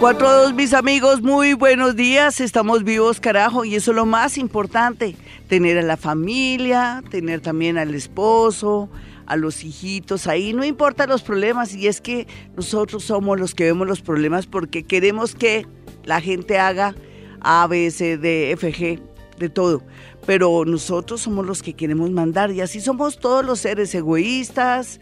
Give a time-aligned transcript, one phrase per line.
[0.00, 2.40] 4-2, mis amigos, muy buenos días.
[2.40, 5.14] Estamos vivos, carajo, y eso es lo más importante.
[5.46, 8.88] Tener a la familia, tener también al esposo,
[9.26, 10.54] a los hijitos ahí.
[10.54, 14.84] No importa los problemas, y es que nosotros somos los que vemos los problemas porque
[14.84, 15.66] queremos que
[16.04, 16.94] la gente haga
[17.42, 19.02] A, B, C, D, F, G,
[19.38, 19.82] de todo.
[20.24, 24.98] Pero nosotros somos los que queremos mandar, y así somos todos los seres egoístas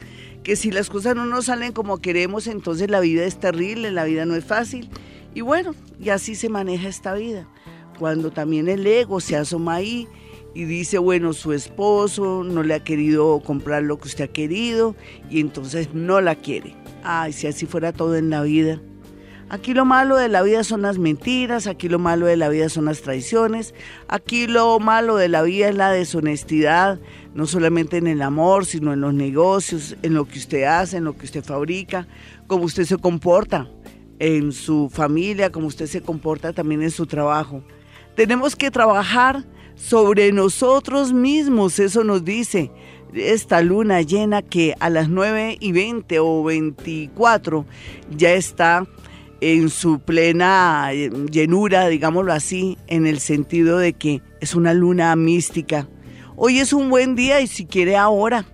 [0.49, 4.05] que si las cosas no nos salen como queremos, entonces la vida es terrible, la
[4.05, 4.89] vida no es fácil.
[5.35, 7.47] Y bueno, y así se maneja esta vida.
[7.99, 10.09] Cuando también el ego se asoma ahí
[10.55, 14.97] y dice, bueno, su esposo no le ha querido comprar lo que usted ha querido
[15.29, 16.75] y entonces no la quiere.
[17.05, 18.81] Ay, si así fuera todo en la vida.
[19.51, 22.69] Aquí lo malo de la vida son las mentiras, aquí lo malo de la vida
[22.69, 23.75] son las traiciones,
[24.07, 27.01] aquí lo malo de la vida es la deshonestidad,
[27.35, 31.05] no solamente en el amor, sino en los negocios, en lo que usted hace, en
[31.05, 32.07] lo que usted fabrica,
[32.47, 33.71] cómo usted se comporta
[34.19, 37.63] en su familia, cómo usted se comporta también en su trabajo.
[38.17, 39.47] Tenemos que trabajar
[39.77, 42.71] sobre nosotros mismos, eso nos dice
[43.15, 47.65] esta luna llena que a las 9 y 20 o 24
[48.15, 48.87] ya está
[49.41, 55.89] en su plena llenura, digámoslo así, en el sentido de que es una luna mística,
[56.41, 58.45] Hoy es un buen día y si quiere ahora,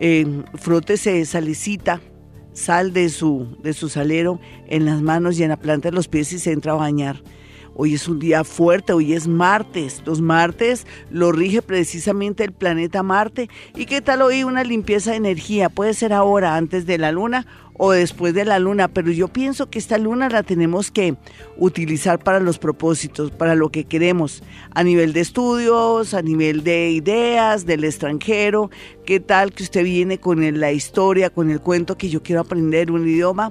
[0.00, 2.00] eh, frótese salicita,
[2.52, 6.08] sal de su, de su salero en las manos y en la planta de los
[6.08, 7.22] pies y se entra a bañar.
[7.76, 10.02] Hoy es un día fuerte, hoy es martes.
[10.04, 13.48] Los martes lo rige precisamente el planeta Marte.
[13.76, 15.68] ¿Y qué tal hoy una limpieza de energía?
[15.68, 17.46] Puede ser ahora, antes de la luna
[17.82, 21.16] o después de la luna, pero yo pienso que esta luna la tenemos que
[21.56, 24.42] utilizar para los propósitos, para lo que queremos,
[24.72, 28.70] a nivel de estudios, a nivel de ideas, del extranjero.
[29.06, 32.90] ¿Qué tal que usted viene con la historia, con el cuento que yo quiero aprender
[32.90, 33.50] un idioma?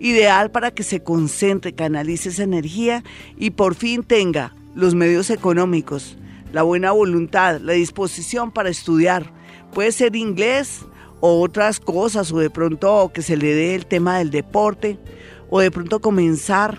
[0.00, 3.02] ideal para que se concentre, canalice esa energía
[3.36, 6.16] y por fin tenga los medios económicos,
[6.52, 9.30] la buena voluntad, la disposición para estudiar.
[9.74, 10.86] Puede ser inglés
[11.20, 14.98] otras cosas, o de pronto que se le dé el tema del deporte,
[15.50, 16.78] o de pronto comenzar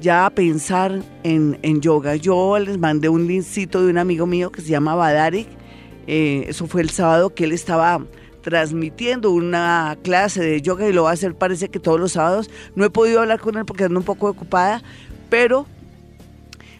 [0.00, 2.16] ya a pensar en, yoga.
[2.16, 5.48] Yo les mandé un lincito de un amigo mío que se llama Badarik,
[6.06, 8.00] eh, eso fue el sábado que él estaba
[8.42, 12.48] transmitiendo una clase de yoga y lo va a hacer parece que todos los sábados.
[12.76, 14.82] No he podido hablar con él porque ando un poco ocupada,
[15.28, 15.66] pero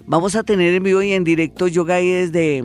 [0.06, 2.62] vamos a tener en vivo y en directo yoga ahí desde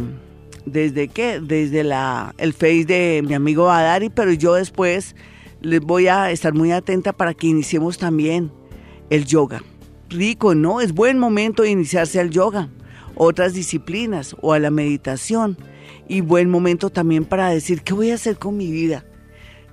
[0.65, 1.39] desde qué?
[1.39, 5.15] Desde la el face de mi amigo Adari, pero yo después
[5.61, 8.51] les voy a estar muy atenta para que iniciemos también
[9.09, 9.61] el yoga.
[10.09, 10.81] Rico, ¿no?
[10.81, 12.69] Es buen momento de iniciarse al yoga,
[13.15, 15.57] otras disciplinas o a la meditación
[16.07, 19.05] y buen momento también para decir qué voy a hacer con mi vida,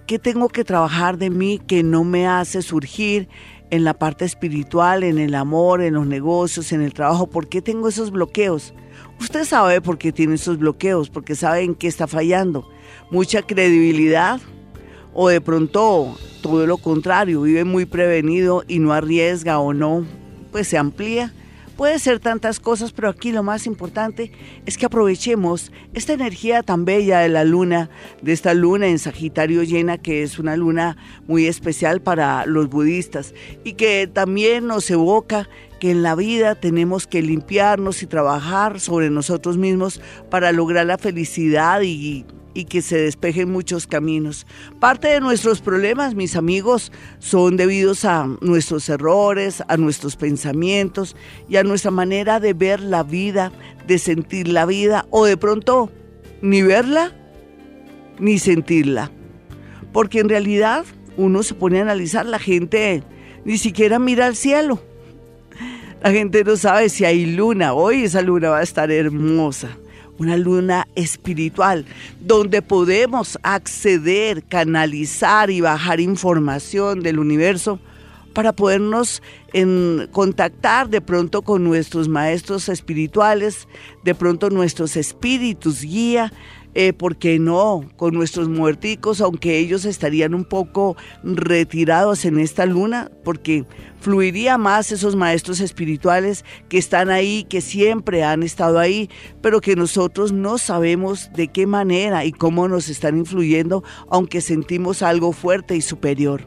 [0.07, 3.29] qué tengo que trabajar de mí que no me hace surgir
[3.71, 7.63] en la parte espiritual, en el amor, en los negocios, en el trabajo, ¿por qué
[7.63, 8.75] tengo esos bloqueos?
[9.21, 12.69] Usted sabe por qué tiene esos bloqueos, porque sabe en qué está fallando.
[13.11, 14.41] Mucha credibilidad
[15.15, 20.07] o de pronto todo lo contrario, vive muy prevenido y no arriesga o no,
[20.53, 21.33] pues se amplía
[21.79, 24.33] Puede ser tantas cosas, pero aquí lo más importante
[24.67, 27.89] es que aprovechemos esta energía tan bella de la luna,
[28.21, 30.97] de esta luna en Sagitario llena, que es una luna
[31.29, 37.07] muy especial para los budistas y que también nos evoca que en la vida tenemos
[37.07, 40.01] que limpiarnos y trabajar sobre nosotros mismos
[40.31, 42.25] para lograr la felicidad y
[42.69, 44.45] que se despejen muchos caminos.
[44.81, 46.91] Parte de nuestros problemas, mis amigos,
[47.21, 51.15] son debidos a nuestros errores, a nuestros pensamientos
[51.49, 53.53] y a nuestra manera de ver la vida,
[53.87, 55.93] de sentir la vida o de pronto
[56.43, 57.13] ni verla
[58.19, 59.13] ni sentirla.
[59.93, 60.85] Porque en realidad
[61.17, 63.05] uno se pone a analizar, la gente
[63.45, 64.83] ni siquiera mira al cielo.
[66.03, 67.73] La gente no sabe si hay luna.
[67.75, 69.77] Hoy esa luna va a estar hermosa
[70.19, 71.87] una luna espiritual,
[72.21, 77.79] donde podemos acceder, canalizar y bajar información del universo
[78.35, 79.23] para podernos
[79.53, 83.69] en, contactar de pronto con nuestros maestros espirituales,
[84.05, 86.33] de pronto nuestros espíritus guía,
[86.81, 87.83] eh, ¿por qué no?
[87.97, 93.65] Con nuestros muerticos, aunque ellos estarían un poco retirados en esta luna, porque
[93.99, 99.11] fluiría más esos maestros espirituales que están ahí, que siempre han estado ahí,
[99.43, 105.03] pero que nosotros no sabemos de qué manera y cómo nos están influyendo, aunque sentimos
[105.03, 106.47] algo fuerte y superior.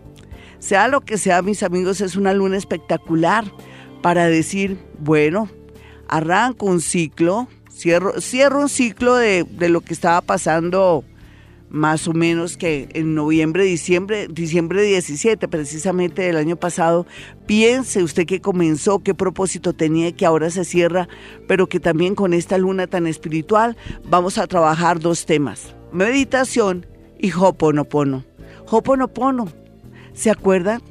[0.60, 3.44] Sea lo que sea, mis amigos, es una luna espectacular
[4.01, 5.50] para decir, bueno,
[6.07, 7.50] arranco un ciclo,
[7.81, 11.04] cierro, cierro un ciclo de, de lo que estaba pasando
[11.72, 17.07] más o menos que en noviembre, diciembre, diciembre 17 precisamente del año pasado,
[17.45, 21.07] piense usted que comenzó, qué propósito tenía que ahora se cierra,
[21.48, 26.86] pero que también con esta luna tan espiritual vamos a trabajar dos temas, meditación
[27.18, 28.25] y Hoponopono.
[28.69, 29.48] Hoponopono,
[30.13, 30.81] ¿se acuerdan?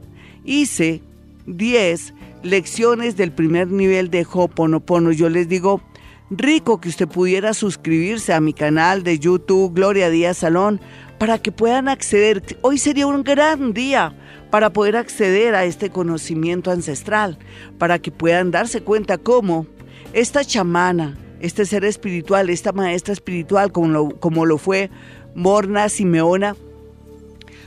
[0.45, 1.03] Hice
[1.47, 5.13] 10 lecciones del primer nivel de Hoponopono.
[5.13, 5.83] Yo les digo,
[6.31, 10.81] rico que usted pudiera suscribirse a mi canal de YouTube Gloria Díaz Salón
[11.19, 12.43] para que puedan acceder.
[12.63, 14.15] Hoy sería un gran día
[14.51, 17.39] para poder acceder a este conocimiento ancestral,
[17.79, 19.67] para que puedan darse cuenta cómo
[20.13, 24.91] esta chamana, este ser espiritual, esta maestra espiritual, como lo, como lo fue
[25.35, 26.57] Morna Simeona,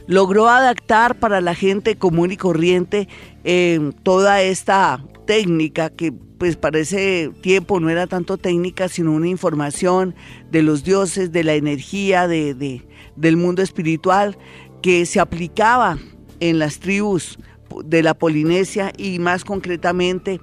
[0.07, 3.07] logró adaptar para la gente común y corriente
[3.43, 9.29] eh, toda esta técnica que pues para ese tiempo no era tanto técnica, sino una
[9.29, 10.13] información
[10.51, 12.83] de los dioses, de la energía, de,
[13.15, 14.37] del mundo espiritual,
[14.81, 15.97] que se aplicaba
[16.41, 17.39] en las tribus
[17.85, 20.41] de la Polinesia y más concretamente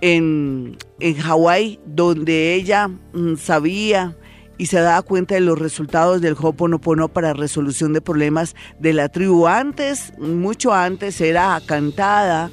[0.00, 4.16] en, en Hawái, donde ella mm, sabía
[4.56, 9.10] y se daba cuenta de los resultados del Hoponopono para resolución de problemas de la
[9.10, 9.48] tribu.
[9.48, 12.50] Antes, mucho antes, era cantada,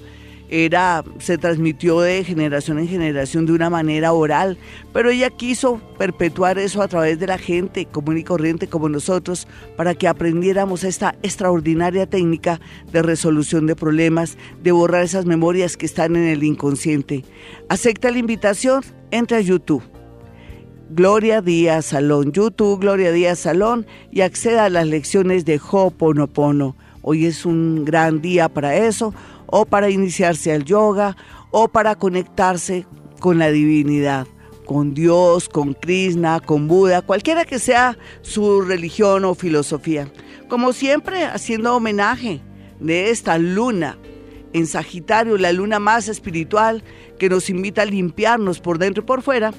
[0.53, 4.59] era, se transmitió de generación en generación de una manera oral,
[4.93, 9.47] pero ella quiso perpetuar eso a través de la gente común y corriente como nosotros
[9.75, 12.61] para que aprendiéramos esta extraordinaria técnica
[12.91, 17.25] de resolución de problemas, de borrar esas memorias que están en el inconsciente.
[17.67, 19.81] Acepta la invitación, entra a YouTube.
[20.91, 26.75] Gloria Díaz Salón, YouTube Gloria Díaz Salón y acceda a las lecciones de Ho'oponopono.
[27.01, 29.13] Hoy es un gran día para eso
[29.55, 31.15] o para iniciarse al yoga
[31.51, 32.87] o para conectarse
[33.19, 34.25] con la divinidad,
[34.65, 40.11] con Dios, con Krishna, con Buda, cualquiera que sea su religión o filosofía.
[40.49, 42.41] Como siempre, haciendo homenaje
[42.79, 43.99] de esta luna
[44.53, 46.83] en Sagitario, la luna más espiritual
[47.19, 49.53] que nos invita a limpiarnos por dentro y por fuera,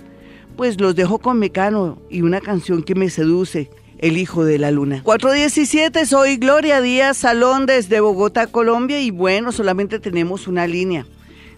[0.56, 3.70] pues los dejo con Mecano y una canción que me seduce
[4.04, 5.00] el hijo de la luna.
[5.02, 11.06] 417, soy Gloria Díaz Salón desde Bogotá, Colombia y bueno, solamente tenemos una línea.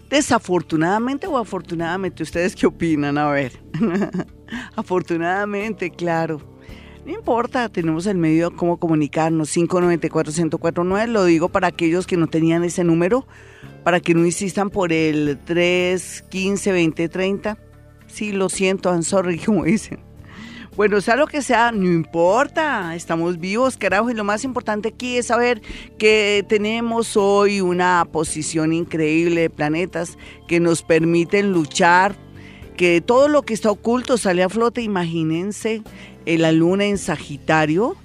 [0.09, 3.17] Desafortunadamente o afortunadamente, ¿ustedes qué opinan?
[3.17, 3.51] A ver.
[4.77, 6.39] Afortunadamente, claro.
[7.05, 12.27] No importa, tenemos el medio de cómo comunicarnos, 594-1049, lo digo para aquellos que no
[12.27, 13.27] tenían ese número,
[13.83, 17.57] para que no insistan por el 315-2030.
[18.07, 20.06] Sí, lo siento, I'm sorry, como dicen.
[20.77, 25.17] Bueno, sea lo que sea, no importa, estamos vivos, carajo, y lo más importante aquí
[25.17, 25.59] es saber
[25.97, 32.15] que tenemos hoy una posición increíble de planetas que nos permiten luchar,
[32.75, 34.83] que todo lo que está oculto sale a flote.
[34.83, 35.81] Imagínense
[36.27, 37.95] eh, la luna en Sagitario,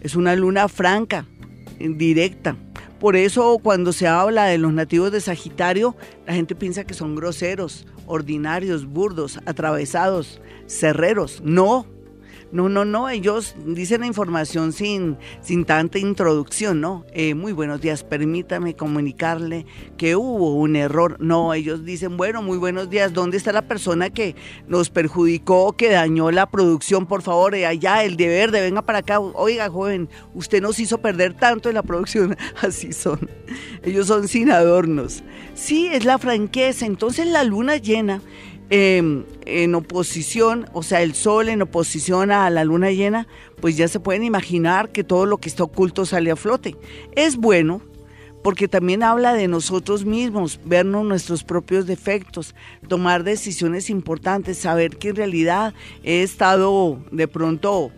[0.00, 1.26] es una luna franca,
[1.80, 2.54] directa.
[3.00, 7.16] Por eso cuando se habla de los nativos de Sagitario, la gente piensa que son
[7.16, 11.42] groseros, ordinarios, burdos, atravesados, cerreros.
[11.44, 11.84] No,
[12.52, 17.06] no, no, no, ellos dicen la información sin, sin tanta introducción, ¿no?
[17.14, 19.64] Eh, muy buenos días, permítame comunicarle
[19.96, 21.16] que hubo un error.
[21.18, 24.36] No, ellos dicen, bueno, muy buenos días, ¿dónde está la persona que
[24.68, 27.06] nos perjudicó, que dañó la producción?
[27.06, 29.18] Por favor, eh, allá, el de verde, venga para acá.
[29.18, 32.36] Oiga, joven, usted nos hizo perder tanto en la producción.
[32.60, 33.30] Así son.
[33.82, 35.24] Ellos son sin adornos.
[35.54, 36.84] Sí, es la franqueza.
[36.84, 38.20] Entonces la luna llena
[38.74, 43.28] Em, en oposición, o sea, el sol en oposición a la luna llena,
[43.60, 46.74] pues ya se pueden imaginar que todo lo que está oculto sale a flote.
[47.14, 47.82] Es bueno
[48.42, 52.54] porque también habla de nosotros mismos, vernos nuestros propios defectos,
[52.88, 57.92] tomar decisiones importantes, saber que en realidad he estado de pronto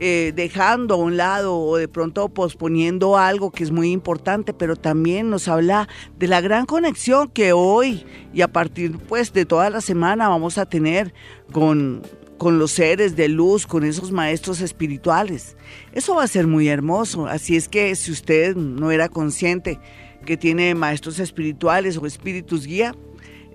[0.00, 4.76] eh, dejando a un lado o de pronto posponiendo algo que es muy importante, pero
[4.76, 9.70] también nos habla de la gran conexión que hoy y a partir pues de toda
[9.70, 11.12] la semana vamos a tener
[11.50, 12.02] con,
[12.38, 15.56] con los seres de luz, con esos maestros espirituales.
[15.92, 19.80] Eso va a ser muy hermoso, así es que si usted no era consciente
[20.24, 22.94] que tiene maestros espirituales o espíritus guía,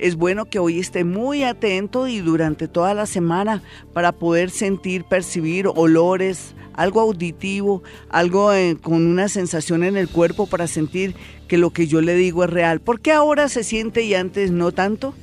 [0.03, 5.05] es bueno que hoy esté muy atento y durante toda la semana para poder sentir,
[5.05, 11.15] percibir olores, algo auditivo, algo eh, con una sensación en el cuerpo para sentir
[11.47, 12.81] que lo que yo le digo es real.
[12.81, 15.13] ¿Por qué ahora se siente y antes no tanto?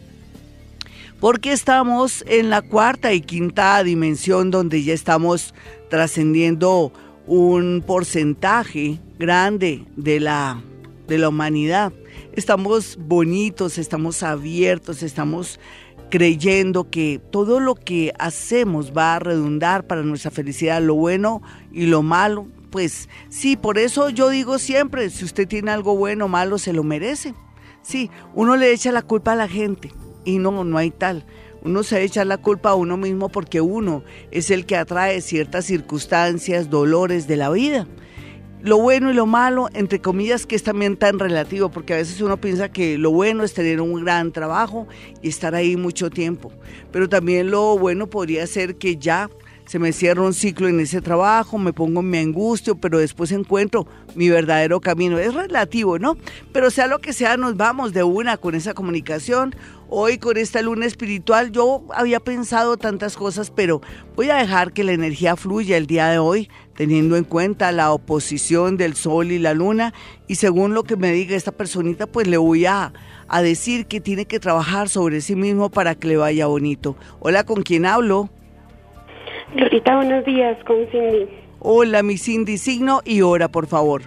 [1.21, 5.53] Porque estamos en la cuarta y quinta dimensión donde ya estamos
[5.91, 6.91] trascendiendo
[7.27, 10.63] un porcentaje grande de la,
[11.07, 11.93] de la humanidad.
[12.33, 15.59] Estamos bonitos, estamos abiertos, estamos
[16.11, 21.87] creyendo que todo lo que hacemos va a redundar para nuestra felicidad, lo bueno y
[21.87, 22.47] lo malo.
[22.71, 26.73] Pues sí, por eso yo digo siempre, si usted tiene algo bueno o malo, se
[26.73, 27.35] lo merece.
[27.83, 29.91] Sí, uno le echa la culpa a la gente
[30.25, 31.27] y no, no hay tal.
[31.63, 35.65] Uno se echa la culpa a uno mismo porque uno es el que atrae ciertas
[35.65, 37.89] circunstancias, dolores de la vida.
[38.63, 42.21] Lo bueno y lo malo, entre comillas, que es también tan relativo, porque a veces
[42.21, 44.87] uno piensa que lo bueno es tener un gran trabajo
[45.23, 46.53] y estar ahí mucho tiempo.
[46.93, 49.31] Pero también lo bueno podría ser que ya
[49.71, 53.31] se me cierra un ciclo en ese trabajo, me pongo en mi angustia, pero después
[53.31, 53.87] encuentro
[54.17, 55.17] mi verdadero camino.
[55.19, 56.17] Es relativo, ¿no?
[56.53, 59.55] Pero sea lo que sea, nos vamos de una con esa comunicación.
[59.89, 63.81] Hoy con esta luna espiritual yo había pensado tantas cosas, pero
[64.17, 67.93] voy a dejar que la energía fluya el día de hoy, teniendo en cuenta la
[67.93, 69.93] oposición del sol y la luna.
[70.29, 72.95] Y según lo que me diga esta personita, pues le voy a,
[73.29, 76.97] a decir que tiene que trabajar sobre sí mismo para que le vaya bonito.
[77.19, 78.31] Hola, ¿con quién hablo?
[79.55, 81.29] Glorita, buenos días, con Cindy.
[81.59, 84.01] Hola, mi Cindy, signo y hora, por favor.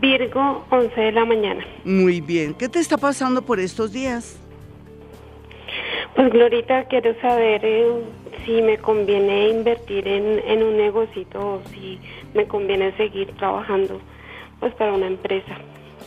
[0.00, 1.66] Virgo, 11 de la mañana.
[1.84, 2.54] Muy bien.
[2.54, 4.40] ¿Qué te está pasando por estos días?
[6.16, 7.92] Pues Glorita, quiero saber eh,
[8.44, 11.98] si me conviene invertir en, un negocito o si
[12.34, 14.00] me conviene seguir trabajando
[14.60, 15.58] pues para una empresa.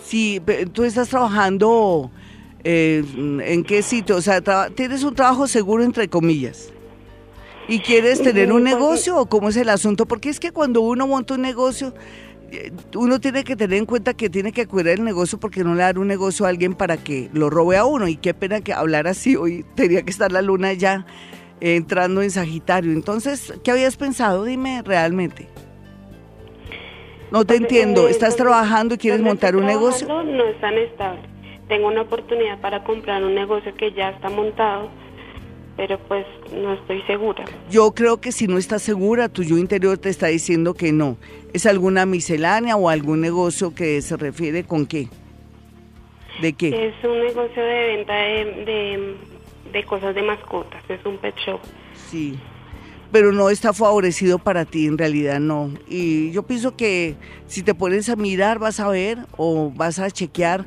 [0.03, 0.41] Sí,
[0.73, 2.09] tú estás trabajando
[2.63, 4.41] eh, en qué sitio, o sea,
[4.75, 6.73] tienes un trabajo seguro entre comillas.
[7.69, 10.05] ¿Y quieres tener un negocio o cómo es el asunto?
[10.05, 11.93] Porque es que cuando uno monta un negocio,
[12.49, 15.75] eh, uno tiene que tener en cuenta que tiene que cuidar el negocio porque no
[15.75, 18.07] le dar un negocio a alguien para que lo robe a uno.
[18.07, 21.05] Y qué pena que hablar así, hoy tenía que estar la luna ya
[21.59, 22.91] entrando en Sagitario.
[22.91, 24.43] Entonces, ¿qué habías pensado?
[24.43, 25.47] Dime realmente.
[27.31, 28.07] No te pues, entiendo.
[28.07, 30.07] Eh, ¿Estás trabajando y quieres montar un negocio?
[30.07, 31.21] No es tan estable.
[31.67, 34.89] Tengo una oportunidad para comprar un negocio que ya está montado
[35.77, 37.45] pero pues no estoy segura.
[37.69, 41.17] Yo creo que si no estás segura, tu yo interior te está diciendo que no.
[41.53, 45.07] ¿Es alguna miscelánea o algún negocio que se refiere con qué?
[46.41, 46.87] ¿De qué?
[46.87, 49.15] Es un negocio de venta de, de,
[49.85, 51.59] cosas de mascotas, es un pet shop.
[52.09, 52.39] Sí,
[53.11, 55.71] pero no está favorecido para ti, en realidad no.
[55.87, 57.15] Y yo pienso que
[57.47, 60.65] si te pones a mirar vas a ver o vas a chequear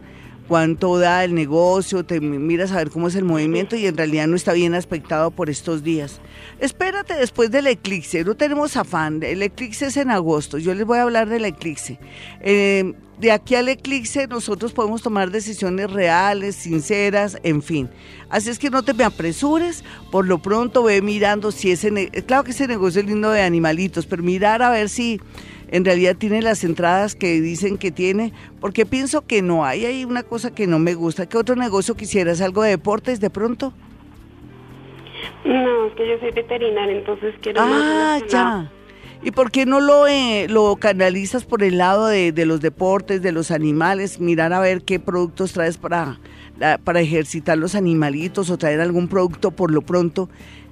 [0.48, 4.26] cuánto da el negocio, te miras a ver cómo es el movimiento y en realidad
[4.26, 6.20] no está bien aspectado por estos días.
[6.58, 10.98] Espérate después del eclipse, no tenemos afán, el eclipse es en agosto, yo les voy
[10.98, 11.98] a hablar del eclipse.
[12.40, 17.90] Eh, de aquí al eclipse nosotros podemos tomar decisiones reales, sinceras, en fin.
[18.30, 22.44] Así es que no te me apresures, por lo pronto ve mirando si ese, claro
[22.44, 25.20] que ese negocio es lindo de animalitos, pero mirar a ver si
[25.70, 30.04] en realidad tiene las entradas que dicen que tiene, porque pienso que no hay, hay
[30.06, 31.26] una cosa que no me gusta.
[31.26, 32.40] ¿Qué otro negocio quisieras?
[32.40, 33.74] ¿Algo de deportes de pronto?
[35.44, 38.70] No, es que yo soy veterinaria, entonces quiero ah, ya.
[39.22, 43.20] ¿Y por qué no lo, eh, lo canalizas por el lado de, de, los deportes,
[43.20, 44.18] de los animales?
[44.18, 46.18] Mirar a ver qué productos traes para,
[46.84, 50.30] para ejercitar los animalitos o traer algún producto por lo pronto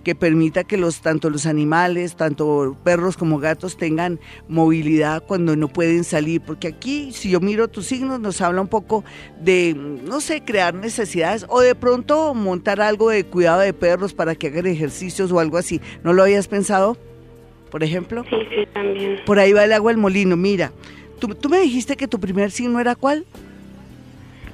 [0.09, 5.69] que permita que los tanto los animales, tanto perros como gatos tengan movilidad cuando no
[5.69, 9.05] pueden salir, porque aquí si yo miro tus signos nos habla un poco
[9.39, 14.35] de no sé, crear necesidades o de pronto montar algo de cuidado de perros para
[14.35, 15.79] que hagan ejercicios o algo así.
[16.03, 16.97] ¿No lo habías pensado?
[17.71, 18.25] Por ejemplo?
[18.31, 19.21] Sí, sí, también.
[19.27, 20.39] Por ahí va el agua al molino.
[20.39, 20.73] Mira,
[21.19, 23.27] tú, tú me dijiste que tu primer signo era cuál?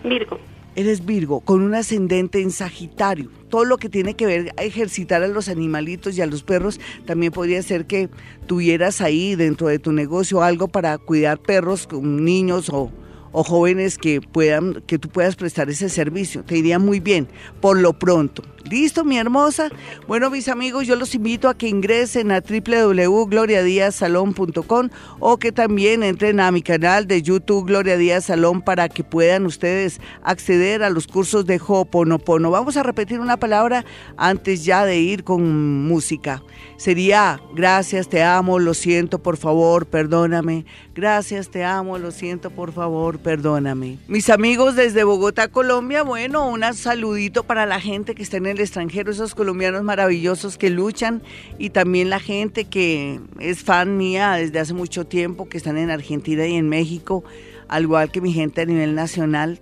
[0.02, 0.37] Virgo.
[0.76, 3.31] Eres Virgo, con un ascendente en Sagitario.
[3.49, 6.81] Todo lo que tiene que ver a ejercitar a los animalitos y a los perros,
[7.07, 8.09] también podría ser que
[8.47, 12.90] tuvieras ahí dentro de tu negocio algo para cuidar perros, con niños o,
[13.31, 16.43] o jóvenes que puedan, que tú puedas prestar ese servicio.
[16.43, 17.28] Te iría muy bien,
[17.61, 18.43] por lo pronto.
[18.71, 19.68] Listo, mi hermosa.
[20.09, 24.88] Bueno, mis amigos, yo los invito a que ingresen a www.gloriadiazsalon.com
[25.21, 29.44] o que también entren a mi canal de YouTube Gloria Díaz Salón para que puedan
[29.44, 32.50] ustedes acceder a los cursos de Ho'oponopono.
[32.50, 33.85] Vamos a repetir una palabra
[34.16, 36.42] antes ya de ir con música.
[36.76, 40.64] Sería gracias, te amo, lo siento, por favor, perdóname.
[40.94, 43.99] Gracias, te amo, lo siento, por favor, perdóname.
[44.09, 48.53] Mis amigos desde Bogotá, Colombia, bueno, un saludito para la gente que está en el
[48.62, 51.23] extranjero, esos colombianos maravillosos que luchan
[51.58, 55.90] y también la gente que es fan mía desde hace mucho tiempo, que están en
[55.90, 57.25] Argentina y en México,
[57.68, 59.61] al igual que mi gente a nivel nacional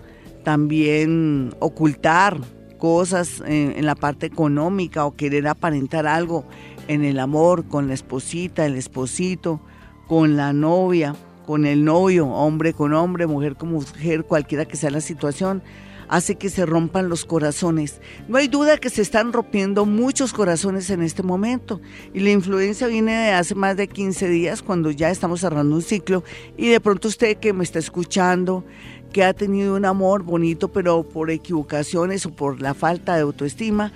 [0.45, 2.39] también ocultar
[2.79, 6.47] cosas en, la parte económica o querer aparentar algo
[6.89, 9.61] en el amor con la esposita, el esposito,
[10.07, 11.17] con la novia,
[11.47, 15.63] con el novio, hombre con hombre, mujer con mujer, cualquiera que sea la situación
[16.09, 18.01] hace que se rompan los corazones.
[18.29, 21.81] No hay duda que se están rompiendo muchos corazones en este momento
[22.15, 25.83] y la influencia viene de hace más de 15 días cuando ya estamos cerrando un
[25.83, 26.25] ciclo
[26.57, 28.65] y de pronto usted que me está escuchando,
[29.13, 33.93] que ha tenido un amor bonito pero por equivocaciones o por la falta de autoestima,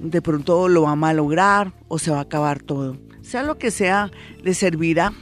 [0.00, 2.96] de pronto lo va a malograr o se va a acabar todo.
[3.22, 4.10] Sea lo que sea,
[4.42, 5.12] le servirá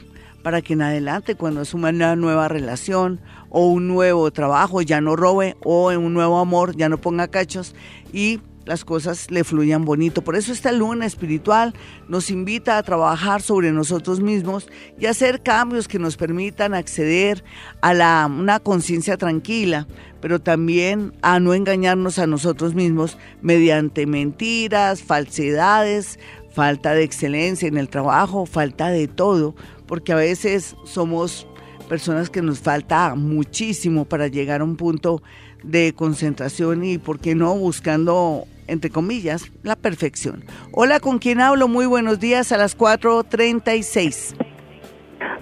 [0.41, 3.21] para que en adelante, cuando asuma una nueva relación
[3.51, 7.27] o un nuevo trabajo, ya no robe, o en un nuevo amor, ya no ponga
[7.27, 7.75] cachos
[8.11, 10.21] y las cosas le fluyan bonito.
[10.21, 11.73] Por eso esta luna espiritual
[12.07, 14.67] nos invita a trabajar sobre nosotros mismos
[14.99, 17.43] y hacer cambios que nos permitan acceder
[17.81, 19.87] a la, una conciencia tranquila,
[20.21, 26.19] pero también a no engañarnos a nosotros mismos mediante mentiras, falsedades,
[26.53, 29.55] falta de excelencia en el trabajo, falta de todo,
[29.87, 31.47] porque a veces somos
[31.91, 35.21] personas que nos falta muchísimo para llegar a un punto
[35.61, 40.45] de concentración y, ¿por qué no?, buscando, entre comillas, la perfección.
[40.71, 41.67] Hola, ¿con quién hablo?
[41.67, 44.37] Muy buenos días a las 4.36.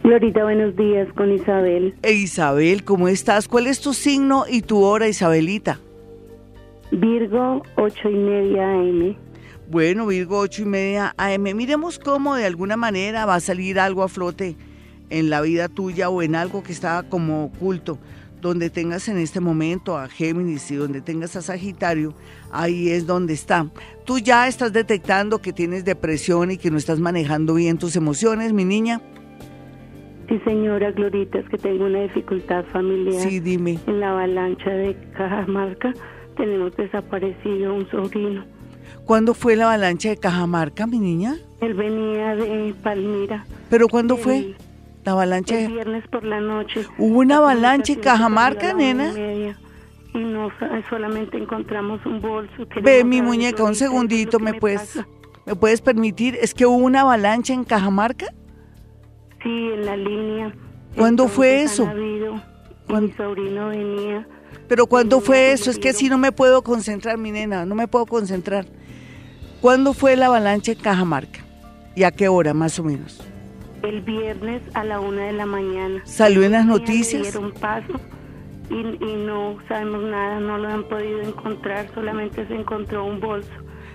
[0.03, 1.93] Glorita, buenos días con Isabel.
[2.01, 3.47] E Isabel, ¿cómo estás?
[3.47, 5.79] ¿Cuál es tu signo y tu hora, Isabelita?
[6.89, 9.15] Virgo, ocho y media AM.
[9.69, 11.43] Bueno, Virgo, ocho y media AM.
[11.55, 14.55] Miremos cómo de alguna manera va a salir algo a flote
[15.09, 17.97] en la vida tuya o en algo que estaba como oculto,
[18.41, 22.13] donde tengas en este momento a Géminis y donde tengas a Sagitario,
[22.51, 23.67] ahí es donde está.
[24.05, 28.53] Tú ya estás detectando que tienes depresión y que no estás manejando bien tus emociones,
[28.53, 29.01] mi niña.
[30.29, 33.21] Sí, señora Glorita, es que tengo una dificultad familiar.
[33.21, 33.79] Sí, dime.
[33.87, 35.93] En la avalancha de Cajamarca
[36.37, 38.45] tenemos desaparecido un sobrino.
[39.05, 41.37] ¿Cuándo fue la avalancha de Cajamarca, mi niña?
[41.61, 43.45] Él venía de Palmira.
[43.69, 44.55] ¿Pero cuándo fue?
[45.09, 45.59] La avalancha.
[45.59, 46.85] El viernes por la noche.
[46.99, 49.11] ¿Hubo una avalancha en Cajamarca, nena?
[50.13, 50.51] Y no
[50.87, 52.67] solamente encontramos un bolso.
[52.83, 55.03] Ve, mi muñeca, un segundito, ¿me, puedes,
[55.47, 56.37] ¿me puedes permitir?
[56.39, 58.27] ¿Es que hubo una avalancha en Cajamarca?
[59.41, 60.53] Sí, en la línea.
[60.95, 61.87] ¿Cuándo fue eso?
[61.87, 64.27] Mi sobrino venía.
[64.67, 65.71] Pero ¿cuándo fue eso?
[65.71, 68.67] Es que así no me puedo concentrar, mi nena, no me puedo concentrar.
[69.59, 71.39] ¿Cuándo fue la avalancha en Cajamarca?
[71.95, 73.28] ¿Y a qué hora, más o menos?
[73.83, 76.01] El viernes a la una de la mañana.
[76.05, 77.21] ¿Salió en las noticias?
[77.23, 77.99] Dieron paso
[78.69, 83.49] y, y, no sabemos nada, no lo han podido encontrar, solamente se encontró un bolso.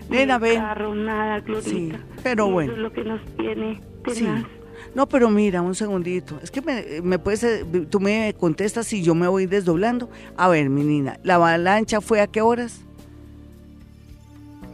[0.09, 1.71] Nena, un carro, nada, Glorita.
[1.71, 1.93] Sí,
[2.23, 2.73] pero bueno.
[2.73, 4.45] Eso es lo que nos tiene tenaz.
[4.95, 6.39] No, pero mira, un segundito.
[6.43, 10.11] Es que me, me puedes, eh, tú me contestas si yo me voy desdoblando.
[10.37, 12.85] A ver, mi niña, ¿la avalancha fue a qué horas?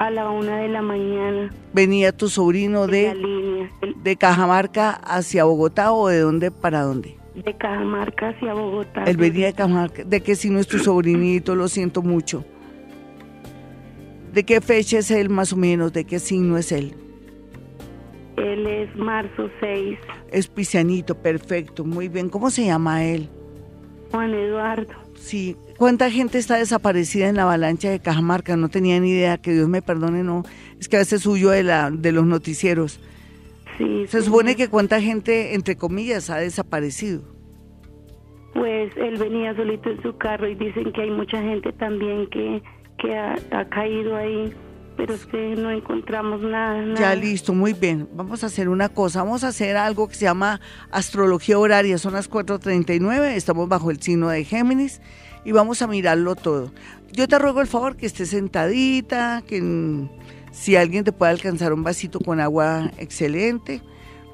[0.01, 1.51] A la una de la mañana.
[1.75, 3.71] ¿Venía tu sobrino de, la línea.
[4.03, 7.19] de Cajamarca hacia Bogotá o de dónde para dónde?
[7.35, 9.05] De Cajamarca hacia Bogotá.
[9.05, 10.03] Él venía de Cajamarca.
[10.05, 11.55] ¿De qué signo es tu sobrinito?
[11.55, 12.47] Lo siento mucho.
[14.33, 15.93] ¿De qué fecha es él más o menos?
[15.93, 16.95] ¿De qué signo es él?
[18.39, 19.99] Él es marzo 6.
[20.33, 22.31] Es Pisianito, perfecto, muy bien.
[22.31, 23.29] ¿Cómo se llama él?
[24.13, 24.95] Juan Eduardo.
[25.15, 25.59] Sí.
[25.81, 28.55] ¿Cuánta gente está desaparecida en la avalancha de Cajamarca?
[28.55, 30.43] No tenía ni idea, que Dios me perdone, no.
[30.79, 33.01] Es que a veces huyo de, la, de los noticieros.
[33.79, 34.05] Sí.
[34.07, 37.23] Se supone que cuánta gente, entre comillas, ha desaparecido.
[38.53, 42.63] Pues él venía solito en su carro y dicen que hay mucha gente también que,
[42.99, 44.53] que ha, ha caído ahí
[44.99, 48.07] pero es que no encontramos nada, nada, Ya listo, muy bien.
[48.13, 51.97] Vamos a hacer una cosa, vamos a hacer algo que se llama astrología horaria.
[51.97, 55.01] Son las 4.39, estamos bajo el signo de Géminis
[55.45, 56.73] y vamos a mirarlo todo.
[57.13, 60.09] Yo te ruego el favor que estés sentadita, que
[60.53, 63.83] si alguien te puede alcanzar un vasito con agua, excelente.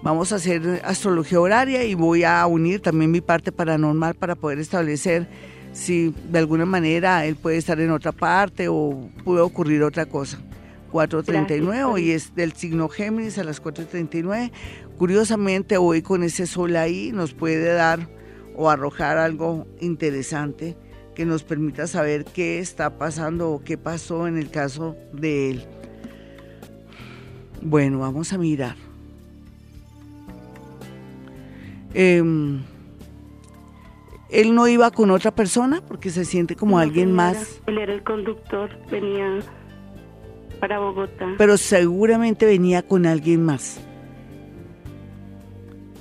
[0.02, 4.58] Vamos a hacer astrología horaria y voy a unir también mi parte paranormal para poder
[4.58, 5.26] establecer
[5.72, 10.38] si de alguna manera él puede estar en otra parte o puede ocurrir otra cosa.
[10.92, 14.52] 4.39, hoy es del signo Géminis a las 4.39.
[14.96, 18.08] Curiosamente, hoy con ese sol ahí nos puede dar
[18.54, 20.76] o arrojar algo interesante
[21.16, 25.64] que nos permita saber qué está pasando o qué pasó en el caso de él.
[27.62, 28.76] Bueno, vamos a mirar.
[31.94, 32.60] Em,
[34.28, 37.60] él no iba con otra persona porque se siente como No, alguien más.
[37.66, 39.38] él era el conductor, venía
[40.60, 41.34] para Bogotá.
[41.38, 43.78] pero seguramente venía con alguien más.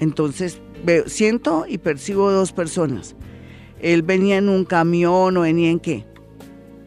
[0.02, 3.16] Entonces, veo, siento y percibo dos personas.
[3.82, 6.06] Él venía en un camión o venía en qué?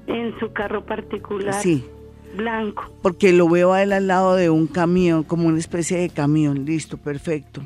[0.07, 1.85] en su carro particular, Sí,
[2.35, 2.90] blanco.
[3.03, 6.64] porque lo veo a él al lado de un camión, como una especie de camión.
[6.64, 7.61] Listo, perfecto.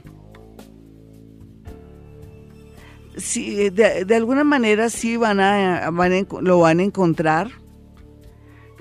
[3.17, 7.49] Sí, de, de alguna manera sí van a, van a lo van a encontrar.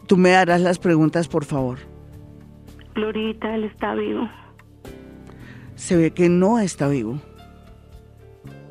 [0.07, 1.79] Tú me harás las preguntas, por favor.
[2.95, 4.27] Glorita, él está vivo,
[5.75, 7.19] Se ve que no está vivo.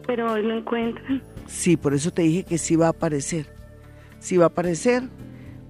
[0.07, 1.23] pero hoy lo encuentran.
[1.51, 3.47] Sí, por eso te dije que sí va a aparecer.
[4.21, 5.03] Sí va a aparecer,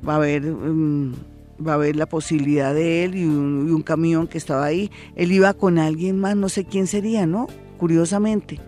[0.07, 1.15] va a haber, mm,
[1.67, 4.91] va a haber la posibilidad de él y un, y un camión que estaba ahí.
[5.17, 7.49] Él iba con alguien más, no sé quién sería, ¿no?
[7.79, 8.61] Curiosamente.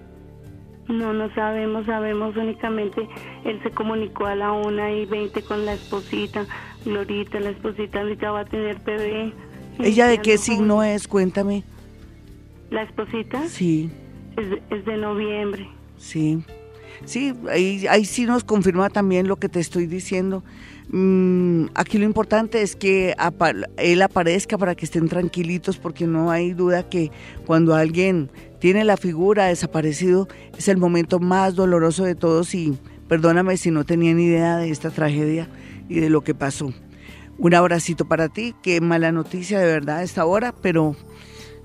[0.89, 3.09] No, no sabemos, sabemos únicamente,
[3.45, 6.45] él se comunicó a la una y veinte con la esposita,
[6.85, 9.33] Glorita, la esposita ahorita va a tener bebé.
[9.79, 11.07] ¿Ella de qué signo es?
[11.09, 11.63] Cuéntame.
[12.71, 13.91] La esposita Sí,
[14.37, 15.69] es, es de noviembre.
[15.99, 16.43] sí.
[17.05, 20.43] Sí, ahí, ahí sí nos confirma también lo que te estoy diciendo.
[20.91, 23.15] Mm, aquí lo importante es que
[23.79, 27.11] él aparezca para que estén tranquilitos porque no hay duda que
[27.47, 33.57] cuando alguien tiene la figura desaparecido es el momento más doloroso de todos y perdóname
[33.57, 35.49] si no tenía ni idea de esta tragedia
[35.89, 36.73] y de lo que pasó.
[37.39, 40.95] Un abracito para ti, qué mala noticia de verdad esta hora, pero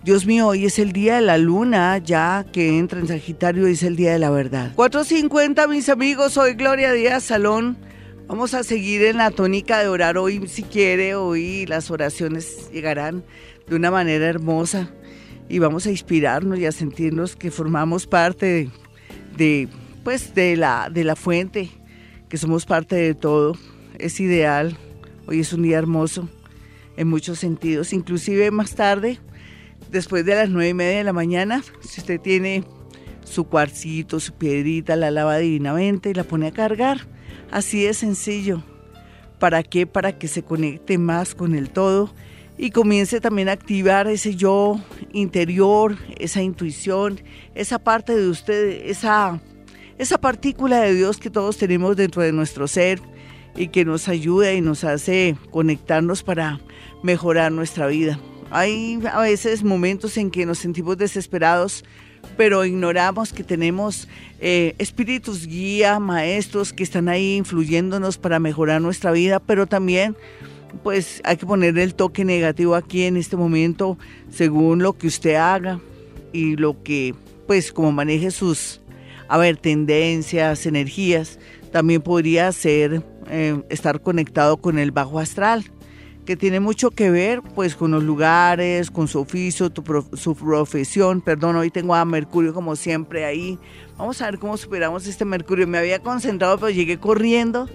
[0.07, 3.83] Dios mío, hoy es el día de la luna, ya que entra en Sagitario, es
[3.83, 4.71] el día de la verdad.
[4.77, 7.77] 4.50, mis amigos, soy Gloria Díaz Salón.
[8.25, 13.25] Vamos a seguir en la tónica de orar hoy, si quiere, hoy las oraciones llegarán
[13.67, 14.89] de una manera hermosa
[15.49, 18.69] y vamos a inspirarnos y a sentirnos que formamos parte de,
[19.35, 19.67] de,
[20.05, 21.69] pues, de la, de la fuente,
[22.29, 23.57] que somos parte de todo.
[23.99, 24.77] Es ideal,
[25.25, 26.29] hoy es un día hermoso
[26.95, 29.19] en muchos sentidos, inclusive más tarde
[29.89, 32.63] después de las nueve y media de la mañana, si usted tiene
[33.23, 37.01] su cuarcito, su piedrita, la lava divinamente y la pone a cargar.
[37.51, 38.63] Así de sencillo.
[39.39, 39.85] ¿Para qué?
[39.85, 42.13] Para que se conecte más con el todo
[42.57, 44.81] y comience también a activar ese yo
[45.13, 47.21] interior, esa intuición,
[47.53, 49.39] esa parte de usted, esa,
[49.97, 52.99] esa partícula de Dios que todos tenemos dentro de nuestro ser
[53.55, 56.59] y que nos ayuda y nos hace conectarnos para
[57.03, 58.19] mejorar nuestra vida.
[58.49, 61.83] Hay a veces momentos en que nos sentimos desesperados,
[62.37, 64.07] pero ignoramos que tenemos
[64.39, 70.15] eh, espíritus guía, maestros que están ahí influyéndonos para mejorar nuestra vida, pero también
[70.83, 73.97] pues hay que poner el toque negativo aquí en este momento
[74.29, 75.79] según lo que usted haga
[76.33, 77.15] y lo que
[77.47, 78.81] pues como maneje sus
[79.29, 81.39] a ver tendencias, energías,
[81.71, 85.65] también podría ser eh, estar conectado con el bajo astral
[86.27, 89.71] que tiene mucho que ver pues con los lugares, con su oficio,
[90.13, 91.21] su profesión.
[91.21, 93.57] Perdón, hoy tengo a Mercurio como siempre ahí.
[93.97, 95.65] Vamos a ver cómo superamos este Mercurio.
[95.67, 97.69] Me había concentrado, pero llegué corriendo.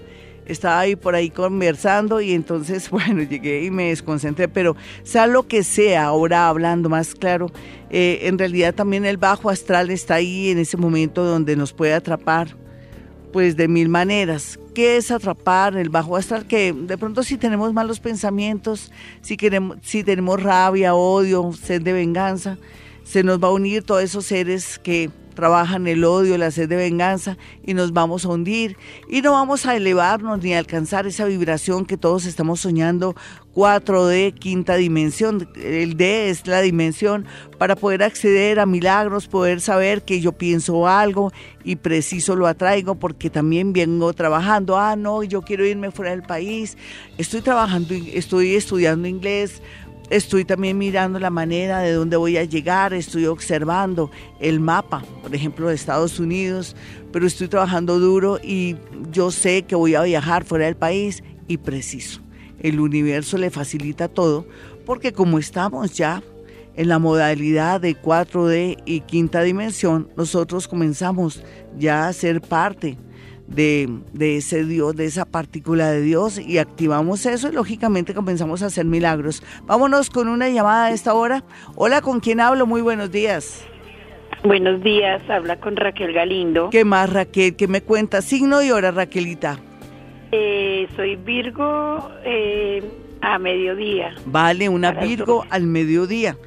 [0.45, 5.47] Estaba ahí por ahí conversando y entonces, bueno, llegué y me desconcentré, pero sea lo
[5.47, 7.47] que sea, ahora hablando más claro,
[7.89, 11.93] eh, en realidad también el bajo astral está ahí en ese momento donde nos puede
[11.95, 12.55] atrapar
[13.33, 14.59] pues de mil maneras.
[14.73, 16.45] ¿Qué es atrapar el bajo astral?
[16.45, 18.91] Que de pronto si tenemos malos pensamientos,
[19.21, 22.57] si, queremos, si tenemos rabia, odio, sed de venganza,
[23.03, 26.75] se nos va a unir todos esos seres que trabajan el odio, la sed de
[26.75, 28.77] venganza y nos vamos a hundir
[29.09, 33.15] y no vamos a elevarnos ni a alcanzar esa vibración que todos estamos soñando
[33.55, 35.47] 4D, quinta dimensión.
[35.55, 37.25] El D es la dimensión
[37.57, 41.31] para poder acceder a milagros, poder saber que yo pienso algo
[41.63, 44.77] y preciso lo atraigo porque también vengo trabajando.
[44.77, 46.77] Ah, no, yo quiero irme fuera del país.
[47.17, 49.61] Estoy trabajando, estoy estudiando inglés
[50.09, 55.33] Estoy también mirando la manera de dónde voy a llegar, estoy observando el mapa, por
[55.33, 56.75] ejemplo, de Estados Unidos,
[57.11, 58.75] pero estoy trabajando duro y
[59.11, 62.21] yo sé que voy a viajar fuera del país y preciso.
[62.59, 64.45] El universo le facilita todo
[64.85, 66.21] porque como estamos ya
[66.75, 71.43] en la modalidad de 4D y quinta dimensión, nosotros comenzamos
[71.77, 72.97] ya a ser parte
[73.53, 73.89] de,
[74.19, 78.85] ese Dios, de esa partícula de Dios y activamos eso y lógicamente comenzamos a hacer
[78.85, 79.43] milagros.
[79.65, 81.43] Vámonos con una llamada a esta hora.
[81.75, 82.65] Hola, ¿con quién hablo?
[82.65, 83.65] Muy buenos días.
[84.43, 86.69] Buenos días, habla con Raquel Galindo.
[86.69, 87.55] ¿Qué más, Raquel?
[87.55, 88.21] ¿Qué me cuenta?
[88.21, 89.59] Signo y hora, Raquelita.
[90.31, 92.83] Eh, soy Virgo eh,
[93.21, 94.13] a mediodía.
[94.25, 96.37] Vale, una Virgo al mediodía.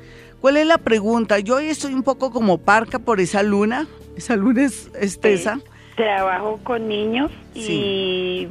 [0.40, 1.38] ¿Cuál es la pregunta?
[1.38, 3.86] Yo hoy estoy un poco como parca por esa luna.
[4.16, 5.60] Esa luna es espesa.
[5.96, 8.48] Trabajo con niños y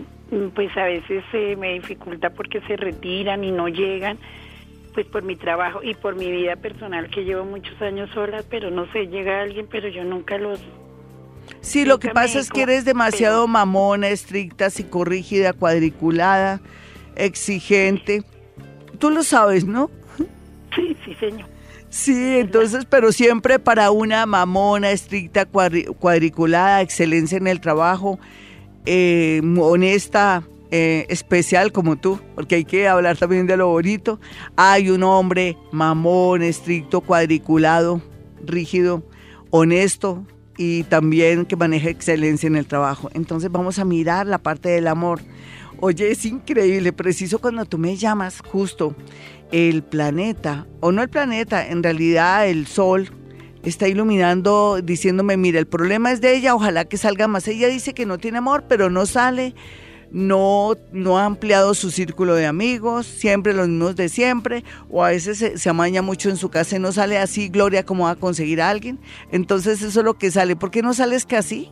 [0.56, 4.18] pues a veces se me dificulta porque se retiran y no llegan,
[4.94, 8.72] pues por mi trabajo y por mi vida personal que llevo muchos años sola, pero
[8.72, 10.60] no sé, llega alguien, pero yo nunca los...
[11.62, 16.60] Sí, lo que pasa es que eres demasiado mamona, estricta, psicorrígida, cuadriculada,
[17.16, 18.24] exigente.
[18.98, 19.92] Tú lo sabes, ¿no?
[20.76, 21.55] Sí, sí, señor.
[21.96, 28.20] Sí, entonces, pero siempre para una mamona estricta, cuadriculada, excelencia en el trabajo,
[28.86, 34.20] eh, honesta, eh, especial como tú, porque hay que hablar también de lo bonito.
[34.58, 38.02] Hay un hombre mamón, estricto, cuadriculado,
[38.46, 39.02] rígido,
[39.50, 40.26] honesto
[40.58, 43.10] y también que maneja excelencia en el trabajo.
[43.14, 45.22] Entonces vamos a mirar la parte del amor.
[45.80, 48.96] Oye, es increíble, preciso cuando tú me llamas, justo
[49.56, 53.10] el planeta, o no el planeta, en realidad el sol,
[53.63, 57.48] está iluminando, diciéndome, mira, el problema es de ella, ojalá que salga más.
[57.48, 59.56] Ella dice que no tiene amor, pero no sale,
[60.12, 65.12] no, no ha ampliado su círculo de amigos, siempre los mismos de siempre, o a
[65.12, 68.15] veces se, amaña mucho en su casa y no sale así, Gloria, como va a
[68.18, 69.00] conseguir a alguien.
[69.32, 70.58] Entonces eso es lo que sale.
[70.58, 71.72] ¿Por qué no sales que así?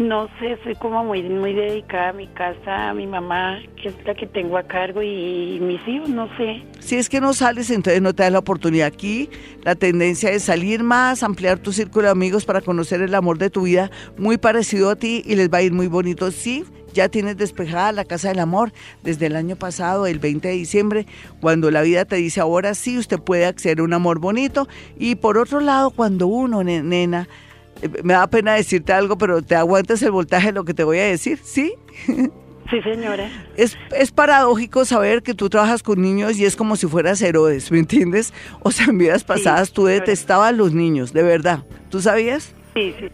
[0.00, 3.94] No sé, soy como muy muy dedicada a mi casa, a mi mamá, que es
[4.06, 6.62] la que tengo a cargo, y, mis hijos, no sé.
[6.78, 8.86] Si es que no sales, entonces no te das la oportunidad.
[8.86, 9.28] Aquí
[9.62, 13.50] la tendencia es salir más, ampliar tu círculo de amigos para conocer el amor de
[13.50, 16.30] tu vida, muy parecido a ti, y les va a ir muy bonito.
[16.30, 20.54] Sí, ya tienes despejada la casa del amor desde el año pasado, el 20 de
[20.54, 21.06] diciembre,
[21.42, 24.66] cuando la vida te dice ahora sí, usted puede acceder a un amor bonito.
[24.98, 27.28] Y por otro lado, cuando uno, nena,
[28.02, 30.98] me da pena decirte algo, pero te aguantas el voltaje de lo que te voy
[30.98, 31.74] a decir, ¿sí?
[32.70, 33.28] Sí, señora.
[33.56, 37.70] Es, es paradójico saber que tú trabajas con niños y es como si fueras Herodes,
[37.72, 38.32] ¿me entiendes?
[38.62, 41.64] O sea, en vidas pasadas tú detestabas a los niños, de verdad.
[41.88, 42.54] ¿Tú sabías?
[42.74, 43.08] Sí, sí.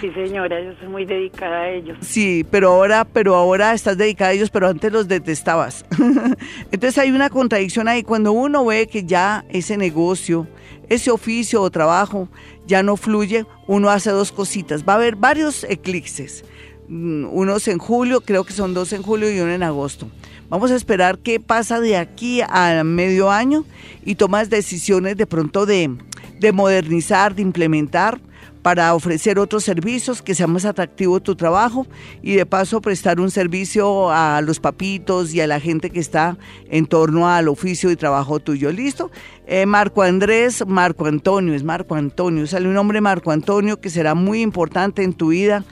[0.00, 1.96] Sí, señora, yo soy muy dedicada a ellos.
[2.02, 5.86] Sí, pero ahora, pero ahora estás dedicada a ellos, pero antes los detestabas.
[6.70, 8.02] Entonces hay una contradicción ahí.
[8.02, 10.46] Cuando uno ve que ya ese negocio,
[10.88, 12.28] ese oficio o trabajo
[12.66, 14.84] ya no fluye, uno hace dos cositas.
[14.84, 16.44] Va a haber varios eclipses,
[16.88, 20.08] mm, unos en julio, creo que son dos en julio y uno en agosto.
[20.48, 23.64] Vamos a esperar qué pasa de aquí a medio año
[24.04, 25.96] y tomas decisiones de pronto de,
[26.38, 28.20] de modernizar, de implementar
[28.66, 31.86] para ofrecer otros servicios, que sea más atractivo tu trabajo
[32.20, 36.36] y de paso prestar un servicio a los papitos y a la gente que está
[36.68, 38.72] en torno al oficio y trabajo tuyo.
[38.72, 39.12] ¿Listo?
[39.46, 44.16] Eh, Marco Andrés, Marco Antonio, es Marco Antonio, sale un nombre Marco Antonio que será
[44.16, 45.64] muy importante en tu vida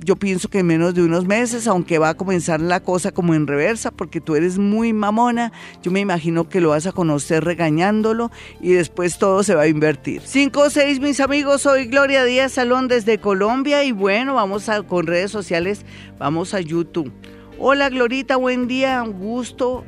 [0.00, 3.34] yo pienso que en menos de unos meses, aunque va a comenzar la cosa como
[3.34, 7.44] en reversa, porque tú eres muy mamona, yo me imagino que lo vas a conocer
[7.44, 8.30] regañándolo
[8.60, 10.22] y después todo se va a invertir.
[10.24, 14.82] 5 o 6, mis amigos, soy Gloria Díaz Salón desde Colombia y bueno, vamos a,
[14.82, 15.84] con redes sociales,
[16.18, 17.12] vamos a YouTube.
[17.58, 19.84] Hola Glorita, buen día, gusto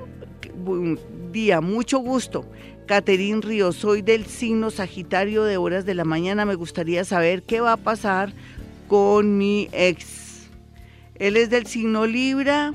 [1.32, 2.44] día, mucho gusto.
[2.86, 6.44] Caterín Ríos, soy del signo Sagitario de horas de la mañana.
[6.44, 8.32] Me gustaría saber qué va a pasar
[8.90, 10.50] con mi ex.
[11.14, 12.72] Él es del signo Libra.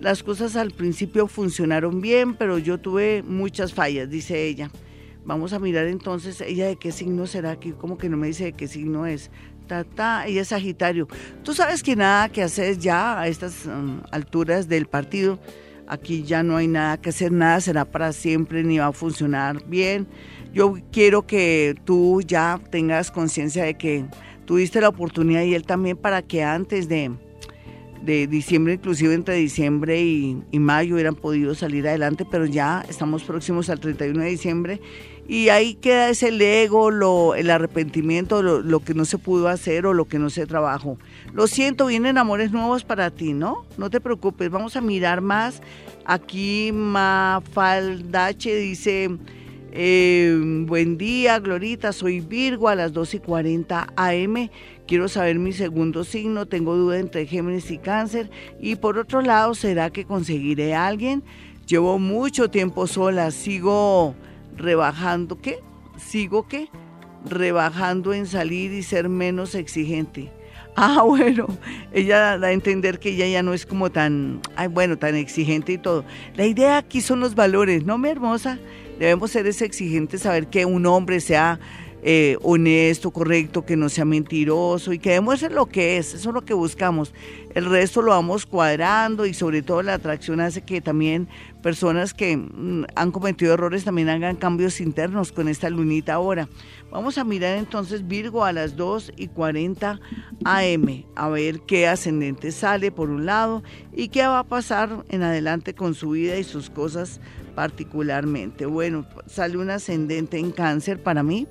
[0.00, 4.70] Las cosas al principio funcionaron bien, pero yo tuve muchas fallas, dice ella.
[5.22, 8.44] Vamos a mirar entonces ella de qué signo será aquí, como que no me dice
[8.44, 9.30] de qué signo es.
[9.66, 11.08] Ta, ella es Sagitario.
[11.42, 15.38] Tú sabes que nada que hacer ya a estas um, alturas del partido.
[15.86, 19.62] Aquí ya no hay nada que hacer, nada será para siempre ni va a funcionar
[19.66, 20.06] bien.
[20.54, 24.06] Yo quiero que tú ya tengas conciencia de que
[24.44, 27.12] tuviste la oportunidad y él también para que antes de,
[28.04, 33.70] de diciembre, inclusive entre diciembre y, mayo, hubieran podido salir adelante, pero ya estamos próximos
[33.70, 34.80] al 31 de diciembre
[35.26, 39.94] y ahí queda ese ego, lo, el arrepentimiento, lo, que no se pudo hacer o
[39.94, 40.98] lo que no se trabajó.
[41.32, 43.64] Lo siento, vienen amores nuevos para ti, ¿no?
[43.78, 45.62] No te preocupes, vamos a mirar más.
[46.04, 49.16] Aquí Mafaldache dice,
[49.76, 50.32] eh,
[50.66, 54.48] buen día, Glorita, soy Virgo a las 2 y 40 AM.
[54.86, 58.30] Quiero saber mi segundo signo, tengo duda entre Géminis y Cáncer.
[58.60, 61.24] Y por otro lado, ¿será que conseguiré a alguien?
[61.66, 64.14] Llevo mucho tiempo sola, sigo
[64.56, 65.58] rebajando, ¿qué?
[65.96, 66.68] ¿Sigo qué?
[67.28, 70.30] Rebajando en salir y ser menos exigente.
[70.76, 71.46] Ah, bueno,
[71.92, 75.72] ella da a entender que ella ya no es como tan, ay, bueno, tan exigente
[75.74, 76.04] y todo.
[76.34, 78.58] La idea aquí son los valores, ¿no, mi hermosa?
[78.98, 81.58] Debemos ser exigentes, saber que un hombre sea
[82.06, 86.12] eh, honesto, correcto, que no sea mentiroso y que demuestre lo que es.
[86.12, 87.14] Eso es lo que buscamos.
[87.54, 91.28] El resto lo vamos cuadrando y sobre todo la atracción hace que también
[91.62, 96.46] personas que mm, han cometido errores también hagan cambios internos con esta lunita ahora.
[96.90, 99.98] Vamos a mirar entonces Virgo a las 2 y 40
[100.44, 103.62] AM, a ver qué ascendente sale por un lado
[103.94, 107.18] y qué va a pasar en adelante con su vida y sus cosas
[107.54, 108.66] particularmente.
[108.66, 111.46] Bueno, sale un ascendente en cáncer para mí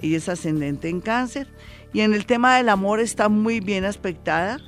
[0.00, 1.48] ella es ascendente en cáncer.
[1.92, 4.60] Y en el tema del amor está muy bien aspectada,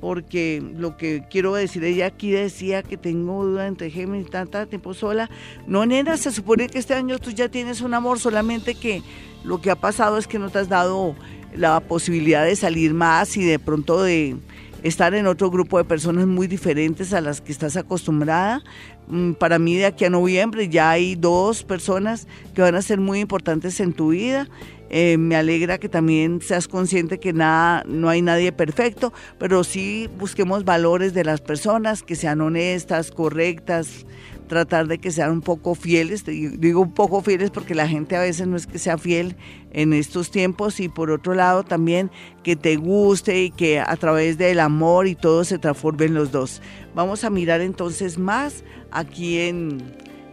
[0.00, 4.94] porque lo que quiero decir, ella aquí decía que tengo duda entre Géminis, tanta tiempo
[4.94, 5.30] sola.
[5.66, 9.02] No, nena, se supone que este año tú ya tienes un amor, solamente que
[9.44, 11.14] lo que ha pasado es que no te has dado
[11.54, 14.36] la posibilidad de salir más y de pronto de
[14.82, 18.62] estar en otro grupo de personas muy diferentes a las que estás acostumbrada.
[19.08, 23.00] Mm, para mí de aquí a noviembre ya hay dos personas que van a ser
[23.00, 24.48] muy importantes en tu vida.
[24.94, 30.10] Eh, me alegra que también seas consciente que nada, no hay nadie perfecto, pero sí
[30.18, 34.04] busquemos valores de las personas que sean honestas, correctas,
[34.52, 38.20] tratar de que sean un poco fieles, digo un poco fieles porque la gente a
[38.20, 39.34] veces no es que sea fiel
[39.70, 42.10] en estos tiempos y por otro lado también
[42.42, 46.60] que te guste y que a través del amor y todo se transformen los dos.
[46.94, 49.78] Vamos a mirar entonces más aquí en,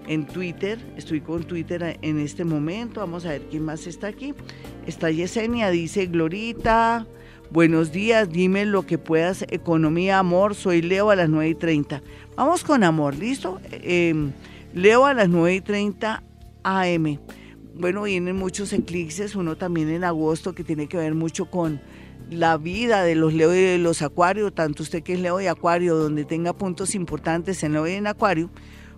[0.10, 4.34] en Twitter, estoy con Twitter en este momento, vamos a ver quién más está aquí.
[4.86, 7.08] Está Yesenia, dice Glorita,
[7.52, 12.02] buenos días, dime lo que puedas, economía, amor, soy Leo a las 9 y 30.
[12.36, 13.60] Vamos con amor, ¿listo?
[13.72, 14.32] Em,
[14.74, 16.24] leo a las 9 y 30
[16.64, 17.20] AM.
[17.76, 21.82] Bueno, vienen muchos eclipses, uno también en agosto que tiene que ver mucho con
[22.30, 25.48] la vida de los Leo y de los Acuario, tanto usted que es Leo y
[25.48, 28.50] Acuario, donde tenga puntos importantes en Leo y en Acuario,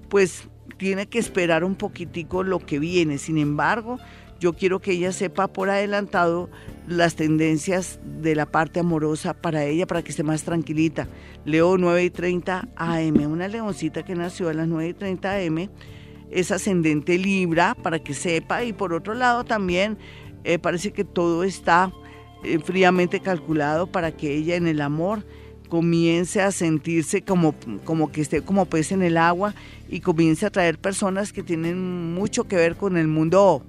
[0.09, 3.17] pues tiene que esperar un poquitico lo que viene.
[3.17, 3.99] Sin embargo,
[4.41, 6.49] yo quiero que ella sepa por adelantado
[6.87, 11.07] las tendencias de la parte amorosa para ella, para que esté más tranquilita.
[11.45, 15.69] Leo 9 y 30 AM, una leoncita que nació a las 9 y 30 AM,
[16.31, 19.99] es ascendente Libra, para que sepa, y por otro lado también
[20.43, 21.93] eh, parece que todo está
[22.43, 25.23] eh, fríamente calculado para que ella en el amor
[25.69, 27.53] comience a sentirse como,
[27.85, 29.53] como que esté como pez en el agua
[29.87, 33.63] y comience a traer personas que tienen mucho que ver con el mundo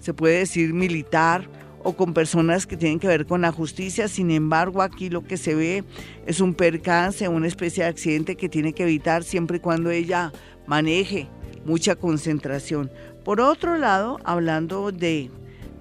[0.00, 1.48] se puede decir militar
[1.82, 4.08] o con personas que tienen que ver con la justicia.
[4.08, 5.84] Sin embargo, aquí lo que se ve
[6.26, 10.32] es un percance, una especie de accidente que tiene que evitar siempre y cuando ella
[10.66, 11.28] maneje
[11.64, 12.90] mucha concentración.
[13.24, 15.30] Por otro lado, hablando de,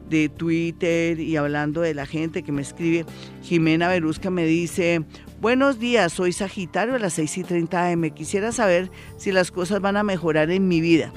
[0.10, 3.06] de Twitter y hablando de la gente que me escribe,
[3.42, 5.04] Jimena Berusca me dice,
[5.40, 9.80] buenos días, soy Sagitario a las 6 y 30 AM, quisiera saber si las cosas
[9.80, 11.14] van a mejorar en mi vida.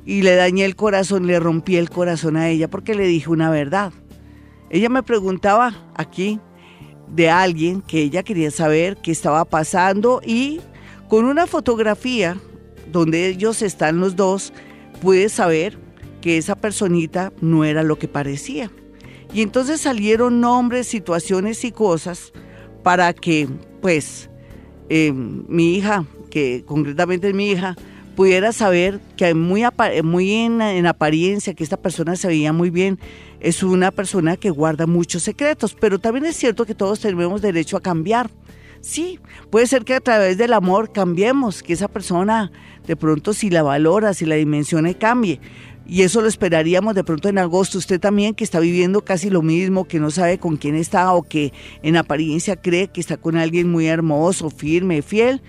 [0.06, 3.49] y le dañé el corazón, le rompí el corazón a ella porque le dije una
[3.49, 3.93] verdad.
[4.70, 6.39] Ella me preguntaba aquí
[7.08, 10.62] de alguien que ella quería saber qué estaba pasando y
[11.08, 12.38] con una fotografía
[12.91, 14.51] donde ellos están los dos,
[15.01, 15.78] pude saber
[16.24, 18.72] que esa personita no era lo que parecía.
[19.34, 22.32] Y entonces salieron nombres, situaciones y cosas
[22.82, 23.50] para que,
[23.82, 24.30] pues,
[24.88, 27.76] eh, mi hija, que concretamente es mi hija,
[28.16, 29.64] pudiera saber que muy,
[30.02, 33.00] muy en, en, apariencia, que esta persona se veía muy bien,
[33.42, 37.76] es una persona que guarda muchos secretos, pero también es cierto que todos tenemos derecho
[37.76, 38.30] a cambiar.
[38.80, 39.20] Sí,
[39.50, 42.50] puede ser que a través del amor cambiemos, que esa persona
[42.86, 45.40] de pronto si la valora, si la dimensiona cambie,
[45.86, 47.78] y eso lo esperaríamos de pronto en agosto.
[47.78, 51.24] Usted también que está viviendo casi lo mismo, que no sabe con quién está o
[51.24, 55.42] que en apariencia cree que está con alguien muy hermoso, firme, fiel.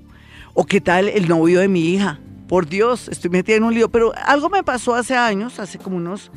[0.53, 2.21] O qué tal el novio de mi hija.
[2.47, 3.89] Por Dios, estoy metida en un lío.
[3.89, 6.31] Pero algo me pasó hace años, hace como unos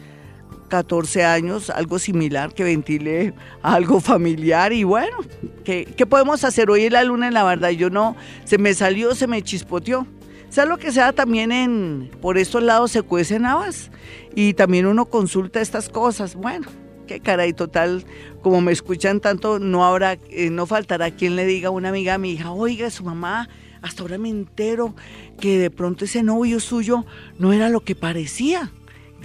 [0.67, 5.17] 14 años, algo similar, que ventile algo familiar y bueno,
[5.63, 6.69] ¿qué, podemos hacer?
[6.69, 10.07] Hoy es la luna en la verdad, yo no, se me salió, se me chispoteó.
[10.49, 13.91] Sea lo que sea, también en, por estos lados se cuecen habas
[14.35, 16.35] y también uno consulta estas cosas.
[16.35, 16.67] Bueno,
[17.07, 18.05] qué caray, total,
[18.41, 22.13] como me escuchan tanto, no habrá, eh, no faltará quien le diga a una amiga
[22.13, 23.49] a mi hija, oiga, su mamá,
[23.81, 24.95] hasta ahora me entero
[25.39, 27.05] que de pronto ese novio suyo
[27.37, 28.71] no era lo que parecía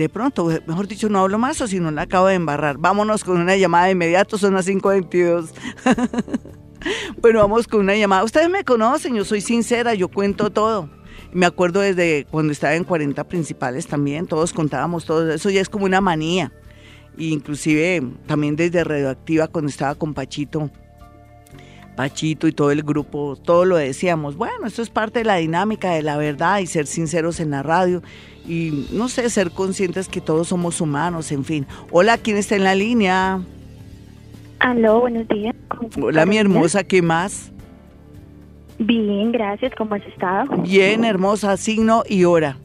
[0.01, 2.79] de pronto, mejor dicho, no hablo más o si no la acabo de embarrar.
[2.79, 5.51] Vámonos con una llamada de inmediato, son las 5.22.
[7.21, 8.25] bueno, vamos con una llamada.
[8.25, 10.89] Ustedes me conocen, yo soy sincera, yo cuento todo.
[11.35, 15.69] Me acuerdo desde cuando estaba en 40 principales también, todos contábamos todo, eso ya es
[15.69, 16.51] como una manía.
[17.19, 20.71] inclusive también desde Radioactiva cuando estaba con Pachito,
[21.97, 24.37] Pachito y todo el grupo, todo lo decíamos.
[24.37, 27.63] Bueno, esto es parte de la dinámica de la verdad y ser sinceros en la
[27.63, 28.03] radio
[28.47, 31.67] y no sé, ser conscientes que todos somos humanos, en fin.
[31.91, 33.41] Hola, ¿quién está en la línea?
[34.61, 35.55] Aló, buenos días.
[36.01, 37.53] Hola, mi hermosa, ¿qué más?
[38.79, 40.57] Bien, gracias, ¿cómo has estado?
[40.63, 42.57] Bien, hermosa, signo y hora.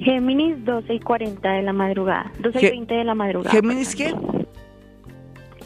[0.00, 3.50] Géminis 12 y 40 de la madrugada, 12 y 20 de la madrugada.
[3.50, 4.14] ¿Géminis qué?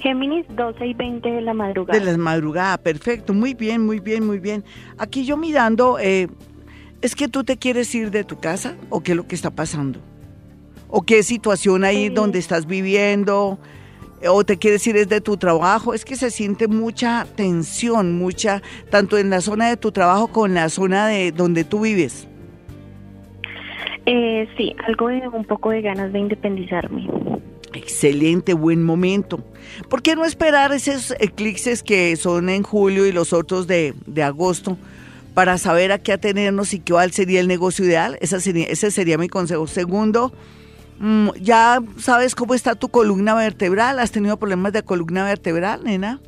[0.02, 1.98] Géminis 12 y 20 de la madrugada.
[1.98, 4.64] De la madrugada, perfecto, muy bien, muy bien, muy bien.
[4.98, 6.28] Aquí yo mirando, eh,
[7.02, 9.50] ¿Es que tú te quieres ir de tu casa o qué es lo que está
[9.50, 9.98] pasando?
[10.88, 13.58] ¿O qué situación hay donde estás viviendo?
[14.28, 15.94] ¿O te quieres ir desde tu trabajo?
[15.94, 20.46] Es que se siente mucha tensión, mucha, tanto en la zona de tu trabajo como
[20.46, 22.28] en la zona de donde tú vives.
[24.06, 27.08] Eh, sí, algo de un poco de ganas de independizarme.
[27.74, 29.44] Excelente, buen momento.
[29.88, 34.22] ¿Por qué no esperar esos eclipses que son en julio y los otros de, de
[34.22, 34.76] agosto?
[35.34, 38.18] para saber a qué atenernos y cuál sería el negocio ideal.
[38.20, 39.66] Esa sería, ese sería mi consejo.
[39.66, 40.32] Segundo,
[40.98, 43.98] mm, ¿ya sabes cómo está tu columna vertebral?
[43.98, 46.20] ¿Has tenido problemas de columna vertebral, nena?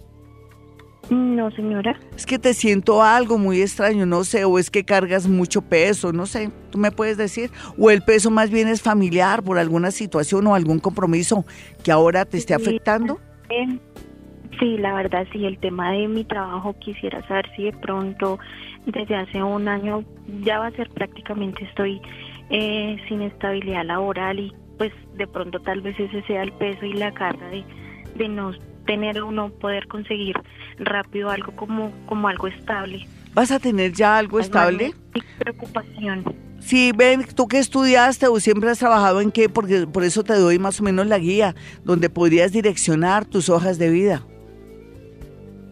[1.10, 1.98] No, señora.
[2.16, 6.12] Es que te siento algo muy extraño, no sé, o es que cargas mucho peso,
[6.12, 9.90] no sé, tú me puedes decir, o el peso más bien es familiar por alguna
[9.90, 11.44] situación o algún compromiso
[11.82, 13.20] que ahora te esté afectando.
[14.58, 18.38] Sí, la verdad sí, el tema de mi trabajo quisiera saber si de pronto
[18.86, 20.04] desde hace un año
[20.42, 22.00] ya va a ser prácticamente estoy
[22.50, 26.92] eh, sin estabilidad laboral y pues de pronto tal vez ese sea el peso y
[26.92, 27.64] la carga de,
[28.16, 28.52] de no
[28.86, 30.36] tener o no poder conseguir
[30.78, 33.06] rápido algo como, como algo estable.
[33.34, 34.94] ¿Vas a tener ya algo estable?
[35.38, 36.24] preocupación.
[36.60, 40.34] Sí, ven, tú que estudiaste o siempre has trabajado en qué, porque por eso te
[40.34, 41.54] doy más o menos la guía,
[41.84, 44.22] donde podrías direccionar tus hojas de vida.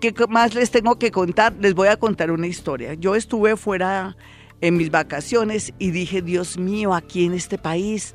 [0.00, 1.54] ¿Qué más les tengo que contar?
[1.60, 2.94] Les voy a contar una historia.
[2.94, 4.16] Yo estuve fuera
[4.60, 8.14] en mis vacaciones y dije, Dios mío, aquí en este país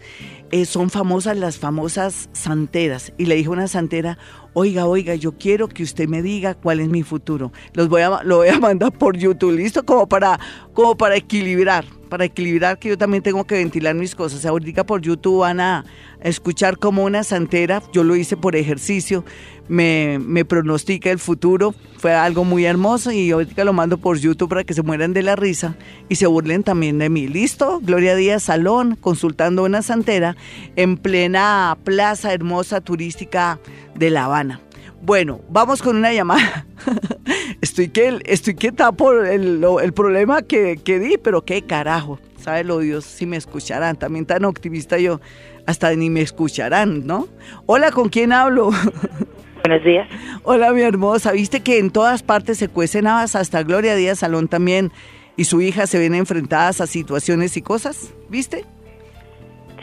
[0.51, 3.13] eh, son famosas las famosas santeras.
[3.17, 4.17] Y le dije a una santera,
[4.53, 7.51] oiga, oiga, yo quiero que usted me diga cuál es mi futuro.
[7.73, 9.83] Los voy a, lo voy a mandar por YouTube, ¿listo?
[9.83, 10.39] Como para,
[10.73, 14.45] como para equilibrar, para equilibrar que yo también tengo que ventilar mis cosas.
[14.45, 15.83] Ahorita por YouTube van a
[16.21, 19.25] escuchar como una santera, yo lo hice por ejercicio,
[19.67, 21.73] me, me pronostica el futuro.
[21.97, 25.23] Fue algo muy hermoso y ahorita lo mando por YouTube para que se mueran de
[25.23, 25.75] la risa
[26.07, 27.27] y se burlen también de mí.
[27.27, 27.79] ¿Listo?
[27.81, 30.37] Gloria Díaz Salón, consultando una santera
[30.75, 33.59] en plena plaza hermosa turística
[33.95, 34.61] de La Habana.
[35.05, 36.65] Bueno, vamos con una llamada.
[37.61, 42.19] estoy que estoy quieta por el, el problema que, que, di, pero qué carajo.
[42.37, 43.97] ¿Sabe lo Dios si me escucharán?
[43.97, 45.19] También tan optimista yo,
[45.65, 47.27] hasta ni me escucharán, ¿no?
[47.65, 48.69] Hola, ¿con quién hablo?
[49.65, 50.07] Buenos días.
[50.43, 51.33] Hola, mi hermosa.
[51.33, 53.35] ¿Viste que en todas partes se cuecen habas?
[53.35, 54.93] Hasta Gloria Díaz Salón también
[55.35, 58.63] y su hija se ven enfrentadas a situaciones y cosas, ¿viste?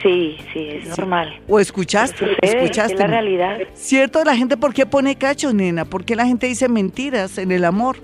[0.03, 1.39] Sí, sí, es normal.
[1.47, 2.37] ¿O escuchaste?
[2.41, 2.95] ¿Escuchaste?
[2.95, 3.59] Es la realidad.
[3.75, 4.25] ¿Cierto?
[4.25, 5.85] La gente, ¿por qué pone cachos, nena?
[5.85, 7.97] ¿Por qué la gente dice mentiras en el amor?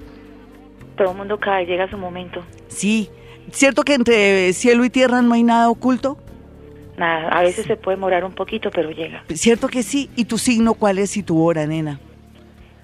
[0.96, 2.42] Todo el mundo cae, llega su momento.
[2.68, 3.08] Sí.
[3.50, 6.18] ¿Cierto que entre cielo y tierra no hay nada oculto?
[6.98, 9.22] Nada, a veces se puede morar un poquito, pero llega.
[9.34, 10.10] ¿Cierto que sí?
[10.16, 12.00] ¿Y tu signo cuál es y tu hora, nena?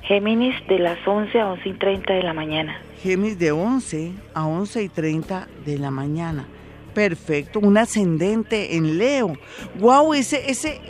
[0.03, 2.77] Géminis de las 11 a 11 y 30 de la mañana.
[3.03, 6.47] Géminis de 11 a 11 y 30 de la mañana.
[6.95, 9.35] Perfecto, un ascendente en Leo.
[9.79, 10.81] Wow, ese, ese,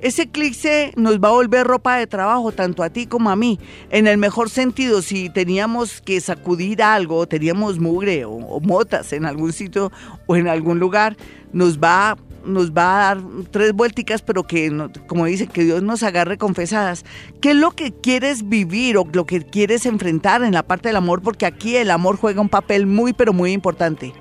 [0.00, 3.60] ese eclipse nos va a volver ropa de trabajo, tanto a ti como a mí.
[3.90, 9.52] En el mejor sentido, si teníamos que sacudir algo, teníamos mugre o, motas en algún
[9.52, 9.92] sitio
[10.26, 11.16] o en algún lugar,
[11.52, 14.68] nos va nos va a dar tres vuelticas, pero que,
[15.06, 17.04] como dice, que Dios nos agarre confesadas.
[17.40, 20.96] ¿Qué es lo que quieres vivir o lo que quieres enfrentar en la parte del
[20.96, 21.22] amor?
[21.22, 24.12] Porque aquí el amor juega un papel muy, pero muy importante.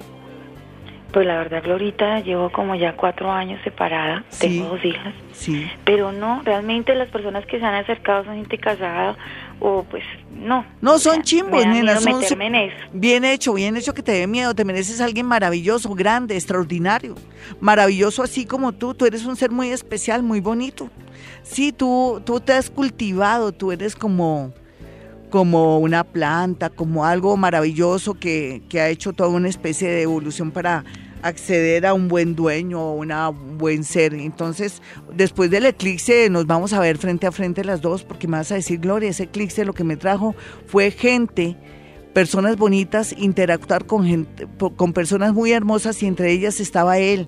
[1.12, 5.14] Pues la verdad, Glorita, llevo como ya cuatro años separada, tengo dos hijas.
[5.34, 5.70] Sí.
[5.84, 9.18] Pero no, realmente las personas que se han acercado son gente casada
[9.59, 10.03] o pues
[10.34, 10.66] no.
[10.80, 11.99] No, son chimbos, nena.
[11.99, 12.22] Son,
[12.93, 14.55] Bien hecho, bien hecho que te dé miedo.
[14.55, 17.16] Te mereces a alguien maravilloso, grande, extraordinario.
[17.59, 18.93] Maravilloso así como tú.
[18.93, 20.89] Tú eres un ser muy especial, muy bonito.
[21.43, 24.53] Sí, tú, tú te has cultivado, tú eres como
[25.30, 30.51] como una planta, como algo maravilloso que, que, ha hecho toda una especie de evolución
[30.51, 30.84] para
[31.24, 34.13] acceder a un buen dueño o un buen ser.
[34.13, 34.82] Entonces,
[35.13, 38.51] después del eclipse nos vamos a ver frente a frente las dos, porque me vas
[38.51, 40.36] a decir, Gloria, ese eclipse lo que me trajo
[40.67, 41.57] fue gente,
[42.13, 47.28] personas bonitas, interactuar con, gente, con personas muy hermosas y entre ellas estaba él.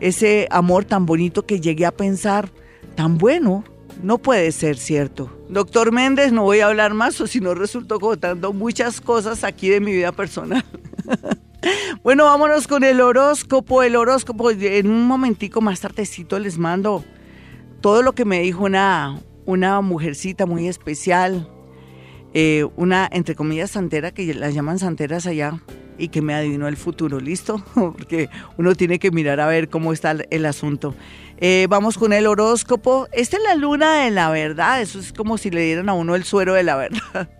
[0.00, 2.50] Ese amor tan bonito que llegué a pensar,
[2.94, 3.64] tan bueno,
[4.02, 5.30] no puede ser cierto.
[5.48, 9.68] Doctor Méndez, no voy a hablar más o si no resultó contando muchas cosas aquí
[9.68, 10.64] de mi vida personal.
[12.02, 13.82] bueno, vámonos con el horóscopo.
[13.82, 17.04] El horóscopo, en un momentico más tardecito les mando
[17.80, 21.48] todo lo que me dijo una, una mujercita muy especial,
[22.32, 25.60] eh, una, entre comillas, santera, que las llaman santeras allá,
[25.98, 27.62] y que me adivinó el futuro, ¿listo?
[27.74, 30.94] Porque uno tiene que mirar a ver cómo está el asunto.
[31.38, 33.08] Eh, vamos con el horóscopo.
[33.12, 34.80] Esta es la luna de la verdad.
[34.80, 37.28] Eso es como si le dieran a uno el suero de la verdad.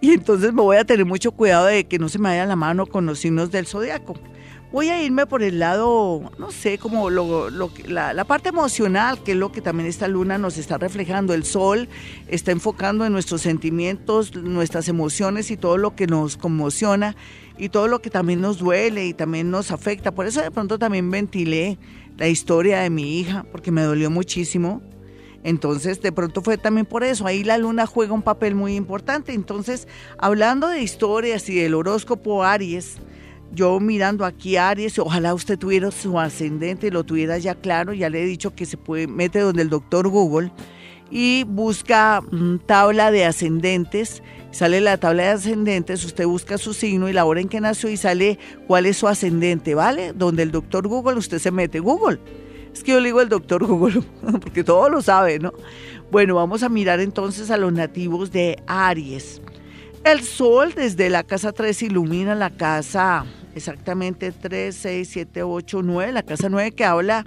[0.00, 2.54] Y entonces me voy a tener mucho cuidado de que no se me vaya la
[2.54, 4.14] mano con los signos del zodiaco.
[4.70, 7.48] Voy a irme por el lado, no sé, como lo,
[7.86, 11.32] la, la, parte emocional, que es lo que también esta luna nos está reflejando.
[11.32, 11.88] El sol
[12.28, 17.16] está enfocando en nuestros sentimientos, nuestras emociones y todo lo que nos conmociona
[17.56, 20.12] y todo lo que también nos duele y también nos afecta.
[20.12, 21.78] Por eso de pronto también ventilé
[22.18, 24.82] la historia de mi hija, porque me dolió muchísimo.
[25.44, 27.26] Entonces, de pronto fue también por eso.
[27.26, 29.32] Ahí la luna juega un papel muy importante.
[29.32, 29.88] Entonces,
[30.18, 32.98] hablando de historias y del horóscopo Aries,
[33.52, 38.22] yo mirando aquí Aries, ojalá usted tuviera su ascendente, lo tuviera ya claro, ya le
[38.22, 40.52] he dicho que se puede, mete donde el doctor Google
[41.10, 47.08] y busca mm, tabla de ascendentes, sale la tabla de ascendentes, usted busca su signo
[47.08, 50.12] y la hora en que nació y sale cuál es su ascendente, ¿vale?
[50.12, 52.18] Donde el doctor Google, usted se mete Google.
[52.72, 54.02] Es que yo le digo el doctor Google,
[54.40, 55.52] porque todo lo sabe, ¿no?
[56.10, 59.42] Bueno, vamos a mirar entonces a los nativos de Aries.
[60.04, 63.26] El sol desde la casa 3 ilumina la casa
[63.58, 67.26] exactamente 3, 6, 7, 8, 9, la casa 9 que habla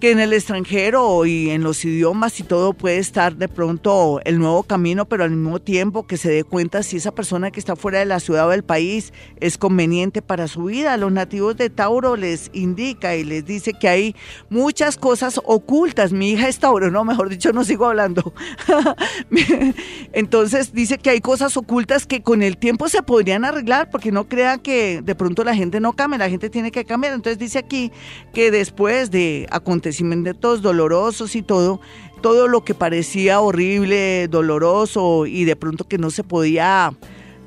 [0.00, 4.38] que en el extranjero y en los idiomas y todo puede estar de pronto el
[4.38, 7.76] nuevo camino, pero al mismo tiempo que se dé cuenta si esa persona que está
[7.76, 10.98] fuera de la ciudad o del país es conveniente para su vida.
[10.98, 14.16] Los nativos de Tauro les indica y les dice que hay
[14.50, 16.12] muchas cosas ocultas.
[16.12, 18.34] Mi hija es Tauro, no, mejor dicho, no sigo hablando.
[20.12, 24.28] Entonces dice que hay cosas ocultas que con el tiempo se podrían arreglar, porque no
[24.28, 27.14] crean que de pronto la gente no cambia, la gente tiene que cambiar.
[27.14, 27.90] Entonces dice aquí
[28.34, 31.80] que después de acontecer acontecimientos dolorosos y todo,
[32.20, 36.92] todo lo que parecía horrible, doloroso y de pronto que no se podía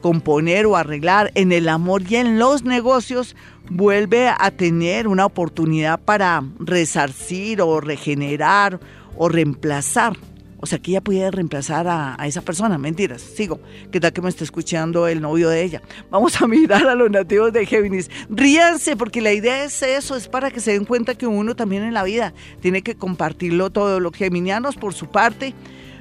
[0.01, 3.35] componer o arreglar en el amor y en los negocios,
[3.69, 8.79] vuelve a tener una oportunidad para resarcir o regenerar
[9.17, 10.15] o reemplazar
[10.61, 12.77] o sea, que ella pudiera reemplazar a, esa persona.
[12.77, 13.61] Mentiras, sigo.
[13.91, 15.81] ¿Qué tal que me está escuchando el novio de ella?
[16.09, 18.09] Vamos a mirar a los nativos de Géminis.
[18.29, 21.83] Ríanse, porque la idea es eso, es para que se den cuenta que uno también
[21.83, 24.01] en la vida tiene que compartirlo todo.
[24.01, 25.53] Los geminianos, por su parte,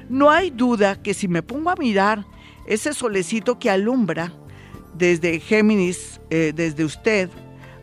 [0.09, 2.25] no hay duda que si me pongo a mirar
[2.67, 4.33] ese solecito que alumbra
[4.93, 7.29] desde Géminis, eh, desde usted,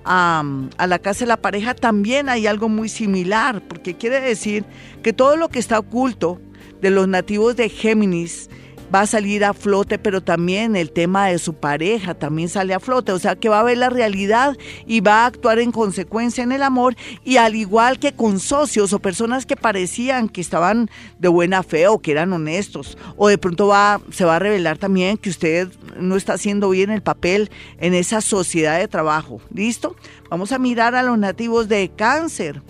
[0.04, 0.44] a,
[0.76, 4.64] a, la casa de la pareja, también hay algo muy similar, porque quiere decir
[5.02, 6.40] que todo lo que está oculto
[6.80, 8.48] de los nativos de Géminis
[8.94, 12.80] va a salir a flote, pero también el tema de su pareja también sale a
[12.80, 14.56] flote, o sea que va a ver la realidad
[14.86, 18.92] y va a actuar en consecuencia en el amor y al igual que con socios
[18.92, 23.38] o personas que parecían que estaban de buena fe o que eran honestos, o de
[23.38, 25.68] pronto va, se va a revelar también que usted
[25.98, 29.40] no está haciendo bien el papel en esa sociedad de trabajo.
[29.52, 29.96] ¿Listo?
[30.30, 32.62] Vamos a mirar a los nativos de cáncer.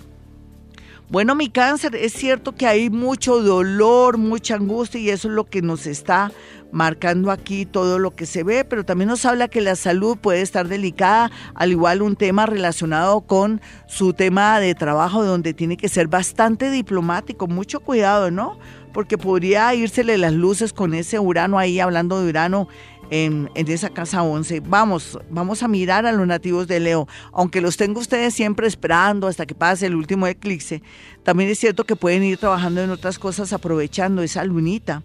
[1.09, 5.44] Bueno, mi cáncer, es cierto que hay mucho dolor, mucha angustia y eso es lo
[5.44, 6.32] que nos está
[6.72, 10.42] marcando aquí todo lo que se ve, pero también nos habla que la salud puede
[10.42, 15.88] estar delicada, al igual un tema relacionado con su tema de trabajo donde tiene que
[15.88, 18.59] ser bastante diplomático, mucho cuidado, ¿no?
[18.92, 22.66] Porque podría írsele las luces con ese Urano ahí, hablando de Urano
[23.11, 24.61] en, esa casa 11.
[24.61, 27.09] Vamos, vamos a mirar a los nativos de Leo.
[27.32, 30.82] Aunque los tengo ustedes siempre esperando hasta que pase el último eclipse,
[31.22, 35.02] también es cierto que pueden ir trabajando en otras cosas aprovechando esa lunita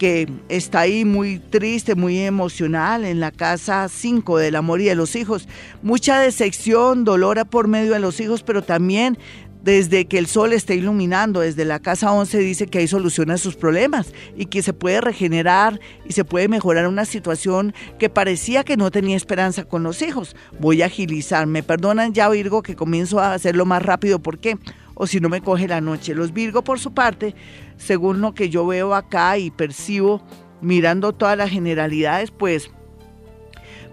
[0.00, 4.94] que está ahí muy triste, muy emocional en la casa 5 del amor y de
[4.94, 5.46] los hijos.
[5.82, 9.18] Mucha decepción, dolor por medio de los hijos, pero también
[9.62, 13.36] desde que el sol esté iluminando, desde la casa 11 dice que hay solución a
[13.36, 18.64] sus problemas y que se puede regenerar y se puede mejorar una situación que parecía
[18.64, 20.34] que no tenía esperanza con los hijos.
[20.58, 24.58] Voy a agilizar, me perdonan ya Virgo que comienzo a hacerlo más rápido, ¿por qué?
[24.94, 26.14] O si no me coge la noche.
[26.14, 27.34] Los Virgo por su parte,
[27.76, 30.22] según lo que yo veo acá y percibo
[30.60, 32.70] mirando todas las generalidades, pues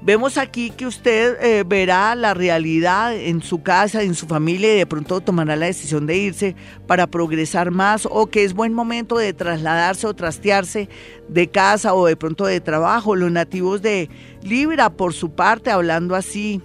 [0.08, 4.78] Vemos aquí que usted eh, verá la realidad en su casa, en su familia y
[4.78, 6.56] de pronto tomará la decisión de irse
[6.88, 10.88] para progresar más o que es buen momento de trasladarse o trastearse
[11.28, 13.18] de casa o de pronto de trabajo.
[13.18, 14.10] Los nativos de
[14.44, 16.62] Libra, por su parte, hablando así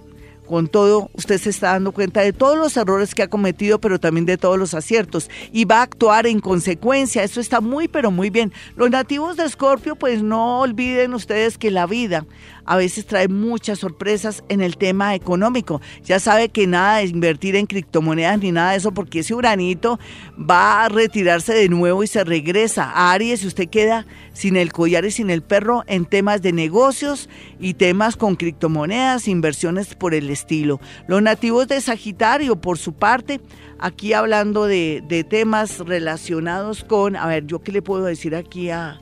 [0.47, 3.99] con todo, usted se está dando cuenta de todos los errores que ha cometido, pero
[3.99, 7.23] también de todos los aciertos y va a actuar en consecuencia.
[7.23, 8.53] Eso está muy, pero muy bien.
[8.75, 12.25] Los nativos de Escorpio, pues no olviden ustedes que la vida
[12.65, 15.81] a veces trae muchas sorpresas en el tema económico.
[16.03, 19.99] Ya sabe que nada de invertir en criptomonedas ni nada de eso, porque ese uranito
[20.39, 24.71] va a retirarse de nuevo y se regresa a Aries y usted queda sin el
[24.71, 30.13] collar y sin el perro en temas de negocios y temas con criptomonedas, inversiones por
[30.13, 30.79] el estilo.
[31.07, 33.41] Los nativos de Sagitario, por su parte,
[33.79, 38.69] aquí hablando de, de temas relacionados con, a ver, yo qué le puedo decir aquí
[38.69, 38.99] a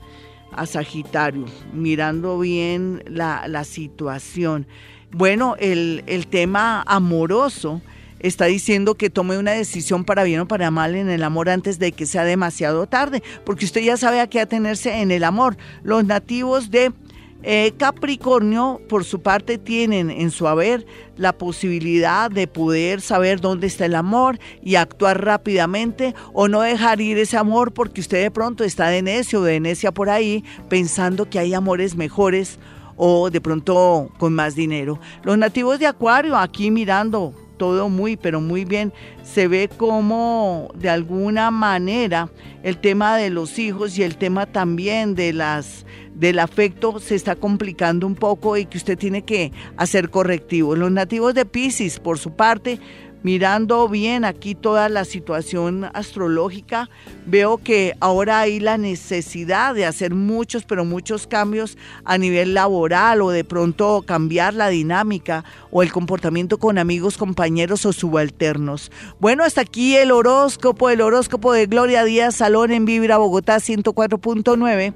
[0.52, 4.66] a Sagitario, mirando bien la, situación.
[5.10, 7.80] bueno, el, el tema amoroso
[8.22, 11.78] está diciendo que tome una decisión para bien o para mal en el amor antes
[11.78, 15.56] de que sea demasiado tarde, porque usted ya sabe a qué atenerse en el amor.
[15.82, 16.92] Los nativos de
[17.42, 20.86] eh, Capricornio, por su parte, tienen en su haber
[21.16, 27.00] la posibilidad de poder saber dónde está el amor y actuar rápidamente o no dejar
[27.00, 30.44] ir ese amor porque usted de pronto está de necio o de necia por ahí
[30.68, 32.58] pensando que hay amores mejores
[32.96, 35.00] o de pronto con más dinero.
[35.24, 38.92] Los nativos de Acuario, aquí mirando todo muy, pero muy bien.
[39.22, 42.28] Se ve como de alguna manera
[42.64, 47.36] el tema de los hijos y el tema también de las del afecto se está
[47.36, 50.76] complicando un poco y que usted tiene que hacer correctivos.
[50.76, 52.80] Los nativos de Pisces, por su parte,
[53.22, 56.88] mirando bien aquí toda la situación astrológica,
[57.26, 63.22] veo que ahora hay la necesidad de hacer muchos, pero muchos cambios a nivel laboral
[63.22, 68.90] o de pronto cambiar la dinámica o el comportamiento con amigos, compañeros o subalternos.
[69.20, 74.94] Bueno, hasta aquí el horóscopo, el horóscopo de Gloria Díaz Salón en Vibra Bogotá 104.9.